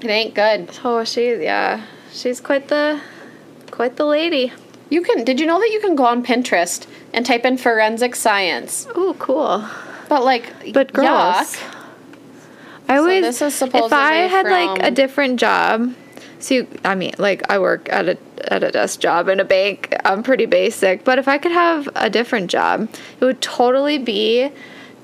It 0.00 0.08
ain't 0.08 0.34
good. 0.34 0.70
Oh, 0.84 1.04
she, 1.04 1.34
yeah, 1.42 1.84
she's 2.12 2.40
quite 2.40 2.68
the, 2.68 3.00
quite 3.70 3.96
the 3.96 4.04
lady. 4.04 4.52
You 4.90 5.02
can. 5.02 5.24
Did 5.24 5.38
you 5.40 5.46
know 5.46 5.58
that 5.58 5.70
you 5.70 5.80
can 5.80 5.96
go 5.96 6.06
on 6.06 6.24
Pinterest 6.24 6.86
and 7.12 7.26
type 7.26 7.44
in 7.44 7.58
forensic 7.58 8.14
science? 8.14 8.86
Oh, 8.94 9.14
cool. 9.18 9.64
But 10.08 10.24
like, 10.24 10.72
But 10.72 10.92
yuck. 10.92 11.62
I 12.88 12.96
always, 12.96 13.22
this 13.22 13.42
is 13.42 13.60
if 13.60 13.92
I 13.92 14.14
had 14.14 14.46
like 14.46 14.82
a 14.82 14.90
different 14.90 15.38
job, 15.38 15.94
so 16.38 16.54
you, 16.54 16.68
I 16.84 16.94
mean, 16.94 17.12
like 17.18 17.50
I 17.50 17.58
work 17.58 17.88
at 17.92 18.08
a 18.08 18.18
at 18.50 18.62
a 18.62 18.70
desk 18.70 19.00
job 19.00 19.28
in 19.28 19.40
a 19.40 19.44
bank. 19.44 19.94
I'm 20.06 20.22
pretty 20.22 20.46
basic, 20.46 21.04
but 21.04 21.18
if 21.18 21.28
I 21.28 21.36
could 21.36 21.52
have 21.52 21.88
a 21.94 22.08
different 22.08 22.50
job, 22.50 22.88
it 23.20 23.24
would 23.24 23.42
totally 23.42 23.98
be 23.98 24.50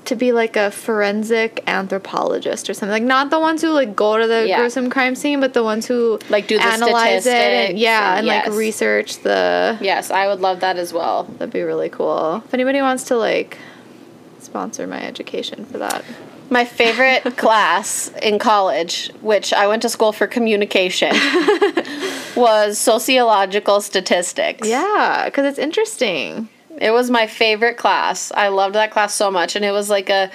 to 0.05 0.15
be 0.15 0.31
like 0.31 0.55
a 0.55 0.71
forensic 0.71 1.63
anthropologist 1.67 2.69
or 2.69 2.73
something. 2.73 2.91
Like 2.91 3.03
not 3.03 3.29
the 3.29 3.39
ones 3.39 3.61
who 3.61 3.69
like 3.69 3.95
go 3.95 4.17
to 4.17 4.27
the 4.27 4.47
Yeah. 4.47 4.57
gruesome 4.59 4.89
crime 4.89 5.15
scene, 5.15 5.39
but 5.39 5.53
the 5.53 5.63
ones 5.63 5.85
who 5.85 6.19
Like, 6.29 6.47
do 6.47 6.57
the 6.57 6.63
analyze 6.65 7.25
it 7.25 7.31
and 7.69 7.79
yeah, 7.79 8.09
and- 8.11 8.17
and 8.19 8.27
yes. 8.27 8.47
like 8.47 8.55
research 8.57 9.19
the. 9.19 9.77
Yes, 9.81 10.11
I 10.11 10.27
would 10.27 10.41
love 10.41 10.59
that 10.61 10.77
as 10.77 10.93
well. 10.93 11.23
That'd 11.37 11.53
be 11.53 11.61
really 11.61 11.89
cool. 11.89 12.41
If 12.45 12.53
anybody 12.53 12.81
wants 12.81 13.03
to 13.05 13.15
like 13.17 13.57
sponsor 14.39 14.85
my 14.87 15.01
education 15.03 15.65
for 15.65 15.77
that. 15.79 16.03
My 16.49 16.63
favorite 16.63 17.23
class 17.37 18.11
in 18.21 18.37
college, 18.37 19.09
which 19.21 19.51
I 19.51 19.65
went 19.67 19.81
to 19.81 19.89
school 19.89 20.11
for 20.11 20.27
communication, 20.27 21.09
was 22.35 22.77
sociological 22.77 23.81
statistics. 23.81 24.67
Yeah, 24.67 25.23
because 25.25 25.45
it's 25.45 25.59
interesting. 25.59 26.49
It 26.79 26.91
was 26.91 27.09
my 27.09 27.27
favorite 27.27 27.77
class. 27.77 28.31
I 28.35 28.49
loved 28.49 28.75
that 28.75 28.91
class 28.91 29.13
so 29.13 29.31
much, 29.31 29.55
and 29.55 29.63
it 29.63 29.71
was 29.71 29.89
like 29.89 30.09
a, 30.09 30.29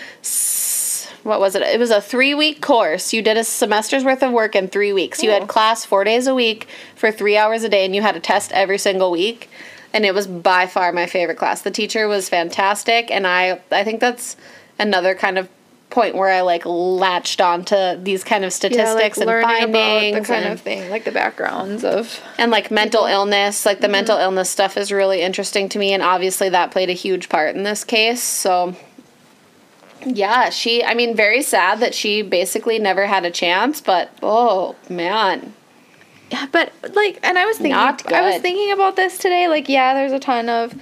what 1.22 1.40
was 1.40 1.55
it? 1.55 1.62
It 1.62 1.79
was 1.79 1.90
a 1.90 2.00
three 2.00 2.35
week 2.35 2.61
course. 2.61 3.12
You 3.12 3.22
did 3.22 3.37
a 3.37 3.44
semester's 3.44 4.05
worth 4.05 4.22
of 4.22 4.33
work 4.33 4.55
in 4.55 4.68
three 4.68 4.92
weeks. 4.92 5.22
You 5.22 5.31
had 5.31 5.48
class 5.48 5.85
four 5.85 6.05
days 6.05 6.26
a 6.26 6.35
week 6.35 6.66
for 6.96 7.12
three 7.12 7.37
hours 7.37 7.62
a 7.64 7.68
day, 7.68 7.85
and 7.85 7.94
you 7.94 8.03
had 8.03 8.16
a 8.16 8.20
test 8.20 8.53
every 8.53 8.79
single 8.79 9.11
week. 9.11 9.50
And 9.92 10.07
it 10.07 10.14
was 10.14 10.26
by 10.26 10.66
far 10.66 10.92
my 10.92 11.07
favorite 11.07 11.37
class. 11.37 11.62
The 11.62 11.70
teacher 11.70 12.09
was 12.09 12.29
fantastic, 12.29 13.11
and 13.11 13.26
I 13.26 13.61
I 13.70 13.85
think 13.85 14.00
that's 14.00 14.37
another 14.79 15.14
kind 15.14 15.37
of 15.37 15.48
point 15.90 16.14
where 16.14 16.29
I 16.29 16.40
like 16.40 16.62
latched 16.64 17.40
onto 17.40 17.96
these 17.96 18.24
kind 18.24 18.44
of 18.44 18.53
statistics 18.53 19.18
and 19.18 19.29
findings 19.29 20.26
the 20.26 20.33
kind 20.33 20.44
and- 20.44 20.55
of 20.55 20.61
thing, 20.61 20.88
like 20.88 21.05
the 21.05 21.12
backgrounds 21.12 21.85
of. 21.85 22.20
and 22.38 22.50
like 22.50 22.70
mental 22.70 23.05
illness 23.07 23.66
like 23.66 23.81
the 23.81 23.87
mm-hmm. 23.87 23.92
mental 23.92 24.18
illness 24.18 24.48
stuff 24.48 24.76
is 24.76 24.92
really 24.92 25.20
interesting 25.20 25.68
to 25.68 25.79
me 25.79 25.92
and 25.92 26.03
obviously 26.03 26.48
that 26.48 26.70
played 26.70 26.88
a 26.90 26.94
huge 26.94 27.29
part 27.29 27.55
in 27.57 27.64
this 27.64 27.85
case 27.85 28.22
so 28.22 28.74
yeah 30.07 30.48
she 30.48 30.83
i 30.85 30.94
mean 30.94 31.14
very 31.14 31.42
sad 31.42 31.81
that 31.81 31.94
she 31.94 32.22
basically 32.22 32.79
never 32.79 33.07
had 33.07 33.24
a 33.24 33.31
chance 33.31 33.81
but 33.81 34.11
oh 34.22 34.74
man 34.88 35.53
Yeah, 36.31 36.46
but 36.53 36.72
like, 36.94 37.18
and 37.24 37.37
I 37.37 37.44
was 37.44 37.59
thinking, 37.59 37.74
I 37.74 38.31
was 38.31 38.40
thinking 38.40 38.70
about 38.72 38.94
this 38.94 39.18
today. 39.18 39.48
Like, 39.48 39.68
yeah, 39.68 39.94
there's 39.94 40.12
a 40.12 40.20
ton 40.20 40.48
of, 40.48 40.74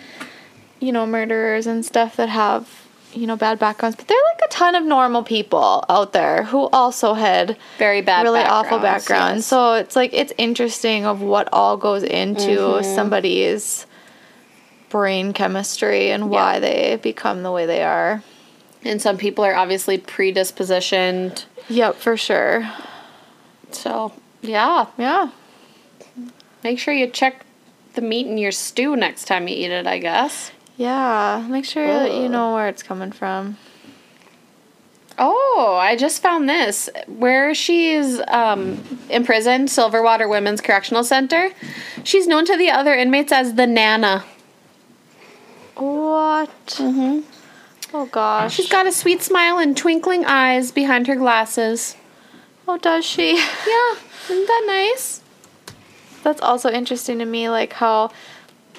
you 0.78 0.92
know, 0.92 1.06
murderers 1.06 1.66
and 1.66 1.84
stuff 1.86 2.16
that 2.16 2.28
have, 2.28 2.86
you 3.18 3.26
know, 3.26 3.36
bad 3.36 3.58
backgrounds, 3.58 3.96
but 3.96 4.06
there 4.08 4.16
are 4.16 4.28
like 4.34 4.42
a 4.46 4.52
ton 4.52 4.74
of 4.74 4.84
normal 4.84 5.22
people 5.22 5.84
out 5.88 6.12
there 6.12 6.44
who 6.44 6.68
also 6.72 7.14
had 7.14 7.56
very 7.78 8.00
bad 8.00 8.22
really 8.22 8.40
awful 8.40 8.78
backgrounds, 8.78 9.38
yes. 9.38 9.46
So 9.46 9.74
it's 9.74 9.96
like 9.96 10.12
it's 10.14 10.32
interesting 10.38 11.04
of 11.04 11.20
what 11.20 11.48
all 11.52 11.76
goes 11.76 12.02
into 12.02 12.50
Mm-hmm. 12.50 12.94
somebody's 12.94 13.86
brain 14.90 15.32
chemistry 15.32 16.10
and 16.10 16.30
why 16.30 16.58
they 16.60 16.96
become 17.02 17.42
the 17.42 17.52
way 17.52 17.66
they 17.66 17.82
are. 17.82 18.22
and 18.84 19.02
some 19.02 19.16
people 19.18 19.44
are 19.44 19.54
obviously 19.54 19.98
predispositioned 19.98 21.44
Yep, 21.68 21.96
for 21.96 22.16
sure. 22.16 22.66
so 23.70 24.12
yeah 24.40 24.86
Yeah. 24.96 25.30
make 26.64 26.78
sure 26.78 26.94
you 26.94 27.08
check 27.08 27.44
the 27.94 28.00
meat 28.00 28.26
in 28.26 28.38
your 28.38 28.52
stew 28.52 28.96
next 28.96 29.24
time 29.26 29.48
you 29.48 29.54
eat 29.56 29.70
it 29.70 29.86
i 29.86 29.98
guess 29.98 30.52
Yeah. 30.78 31.44
Make 31.50 31.66
sure 31.66 31.86
that 31.86 32.14
you 32.14 32.28
know 32.28 32.54
where 32.54 32.68
it's 32.68 32.82
coming 32.82 33.12
from. 33.12 33.58
Oh, 35.18 35.76
I 35.80 35.96
just 35.96 36.22
found 36.22 36.48
this. 36.48 36.88
Where 37.08 37.52
she's 37.52 38.20
um, 38.28 38.82
imprisoned, 39.10 39.68
Silverwater 39.68 40.30
Women's 40.30 40.60
Correctional 40.60 41.02
Center, 41.02 41.50
she's 42.04 42.28
known 42.28 42.46
to 42.46 42.56
the 42.56 42.70
other 42.70 42.94
inmates 42.94 43.32
as 43.32 43.54
the 43.54 43.66
Nana. 43.66 44.24
What? 45.74 46.50
Mm-hmm. 46.66 47.20
Oh 47.94 48.06
gosh. 48.06 48.54
She's 48.54 48.68
got 48.68 48.86
a 48.86 48.92
sweet 48.92 49.20
smile 49.22 49.58
and 49.58 49.76
twinkling 49.76 50.24
eyes 50.24 50.70
behind 50.70 51.08
her 51.08 51.16
glasses. 51.16 51.96
Oh, 52.68 52.78
does 52.78 53.04
she? 53.04 53.32
Yeah, 53.66 53.94
isn't 54.30 54.46
that 54.46 54.64
nice? 54.66 55.22
That's 56.22 56.40
also 56.40 56.70
interesting 56.70 57.18
to 57.18 57.24
me, 57.24 57.48
like 57.48 57.72
how 57.72 58.12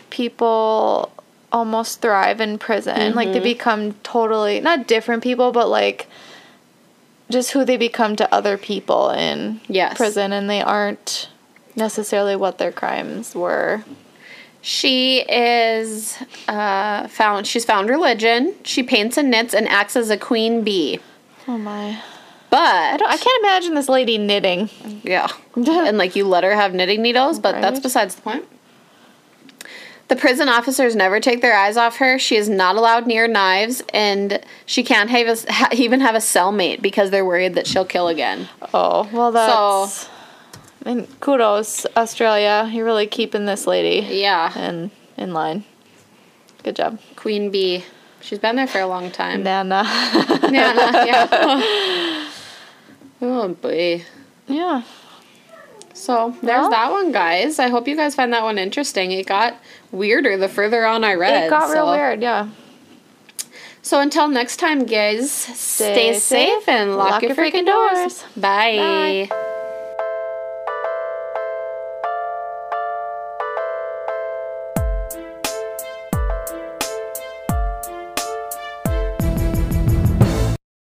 people 0.09 1.11
almost 1.51 2.01
thrive 2.01 2.39
in 2.41 2.57
prison. 2.57 3.13
Like 3.15 3.27
Mm-hmm. 3.29 3.33
they 3.33 3.39
become 3.39 3.93
totally 4.03 4.59
not 4.61 4.87
different 4.87 5.23
people, 5.23 5.51
but 5.51 5.67
like 5.69 6.07
just 7.29 7.51
who 7.51 7.63
they 7.63 7.77
become 7.77 8.15
to 8.15 8.33
other 8.33 8.57
people 8.57 9.09
in 9.11 9.61
Yes. 9.67 9.97
prison, 9.97 10.31
and 10.33 10.49
they 10.49 10.61
aren't 10.61 11.29
necessarily 11.75 12.35
what 12.35 12.57
their 12.57 12.71
crimes 12.71 13.35
were. 13.35 13.83
She 14.61 15.19
is 15.29 16.17
uh, 16.47 17.07
found. 17.07 17.47
She's 17.47 17.63
found 17.65 17.89
religion. 17.89 18.53
She 18.63 18.83
paints 18.83 19.17
and 19.17 19.29
knits 19.31 19.53
and 19.53 19.67
acts 19.69 19.95
as 19.95 20.09
a 20.09 20.17
queen 20.17 20.63
bee. 20.63 20.99
Oh 21.47 21.57
my. 21.57 21.97
But 22.49 22.59
I 22.59 22.97
don't 22.97 23.09
I 23.09 23.17
can't 23.17 23.43
imagine 23.43 23.75
this 23.75 23.87
lady 23.87 24.17
knitting. 24.17 24.69
Yeah. 25.03 25.27
and 25.55 25.97
like 25.97 26.15
you 26.15 26.25
let 26.27 26.43
her 26.43 26.53
have 26.55 26.73
knitting 26.73 27.01
needles, 27.01 27.39
but 27.39 27.61
that's 27.61 27.79
besides 27.79 28.15
the 28.15 28.21
point. 28.21 28.45
The 30.09 30.15
prison 30.15 30.49
officers 30.49 30.95
never 30.95 31.19
take 31.19 31.41
their 31.41 31.55
eyes 31.55 31.77
off 31.77 31.97
her. 31.97 32.17
She 32.17 32.35
is 32.35 32.49
not 32.49 32.75
allowed 32.75 33.05
near 33.05 33.27
knives, 33.27 33.83
and 33.93 34.41
she 34.65 34.83
can't 34.83 35.09
have 35.09 35.27
a, 35.27 35.51
ha, 35.53 35.69
even 35.71 35.99
have 36.01 36.15
a 36.15 36.19
cellmate 36.19 36.81
because 36.81 37.11
they're 37.11 37.23
worried 37.25 37.53
that 37.53 37.67
she'll 37.67 37.85
kill 37.85 38.07
again. 38.07 38.49
Oh, 38.73 39.07
well 39.13 39.31
that's 39.31 40.09
I 40.85 40.93
mean, 40.95 41.07
kudos, 41.19 41.85
Australia. 41.95 42.67
You're 42.71 42.85
really 42.85 43.05
keeping 43.05 43.45
this 43.45 43.67
lady 43.67 44.05
Yeah. 44.15 44.57
in 44.57 44.89
in 45.15 45.33
line. 45.33 45.63
Good 46.63 46.75
job. 46.75 46.99
Queen 47.15 47.51
Bee. 47.51 47.83
She's 48.21 48.39
been 48.39 48.55
there 48.55 48.67
for 48.67 48.79
a 48.79 48.87
long 48.87 49.11
time. 49.11 49.43
Nana. 49.43 49.83
Yeah. 50.51 51.05
yeah. 51.05 52.29
oh 53.21 53.47
boy. 53.49 54.03
yeah. 54.47 54.81
So 55.99 56.33
there's 56.41 56.61
Well- 56.61 56.69
that 56.69 56.91
one, 56.91 57.11
guys. 57.11 57.59
I 57.59 57.67
hope 57.67 57.85
you 57.85 57.95
guys 57.97 58.15
find 58.15 58.31
that 58.31 58.43
one 58.43 58.57
interesting. 58.57 59.11
It 59.11 59.25
got 59.25 59.55
weirder 59.91 60.37
the 60.37 60.47
further 60.47 60.85
on 60.85 61.03
I 61.03 61.13
read. 61.15 61.43
It 61.43 61.49
got 61.49 61.69
real 61.69 61.91
weird, 61.91 62.21
yeah. 62.21 62.47
So 63.81 63.99
until 63.99 64.29
next 64.29 64.57
time, 64.57 64.85
guys, 64.85 65.29
stay, 65.29 66.17
safe 66.17 66.69
and 66.69 66.95
lock, 66.95 67.21
your 67.21 67.35
freaking 67.35 67.65
doors. 67.65 68.23
Bye. 68.37 69.27
Bye. 69.29 69.55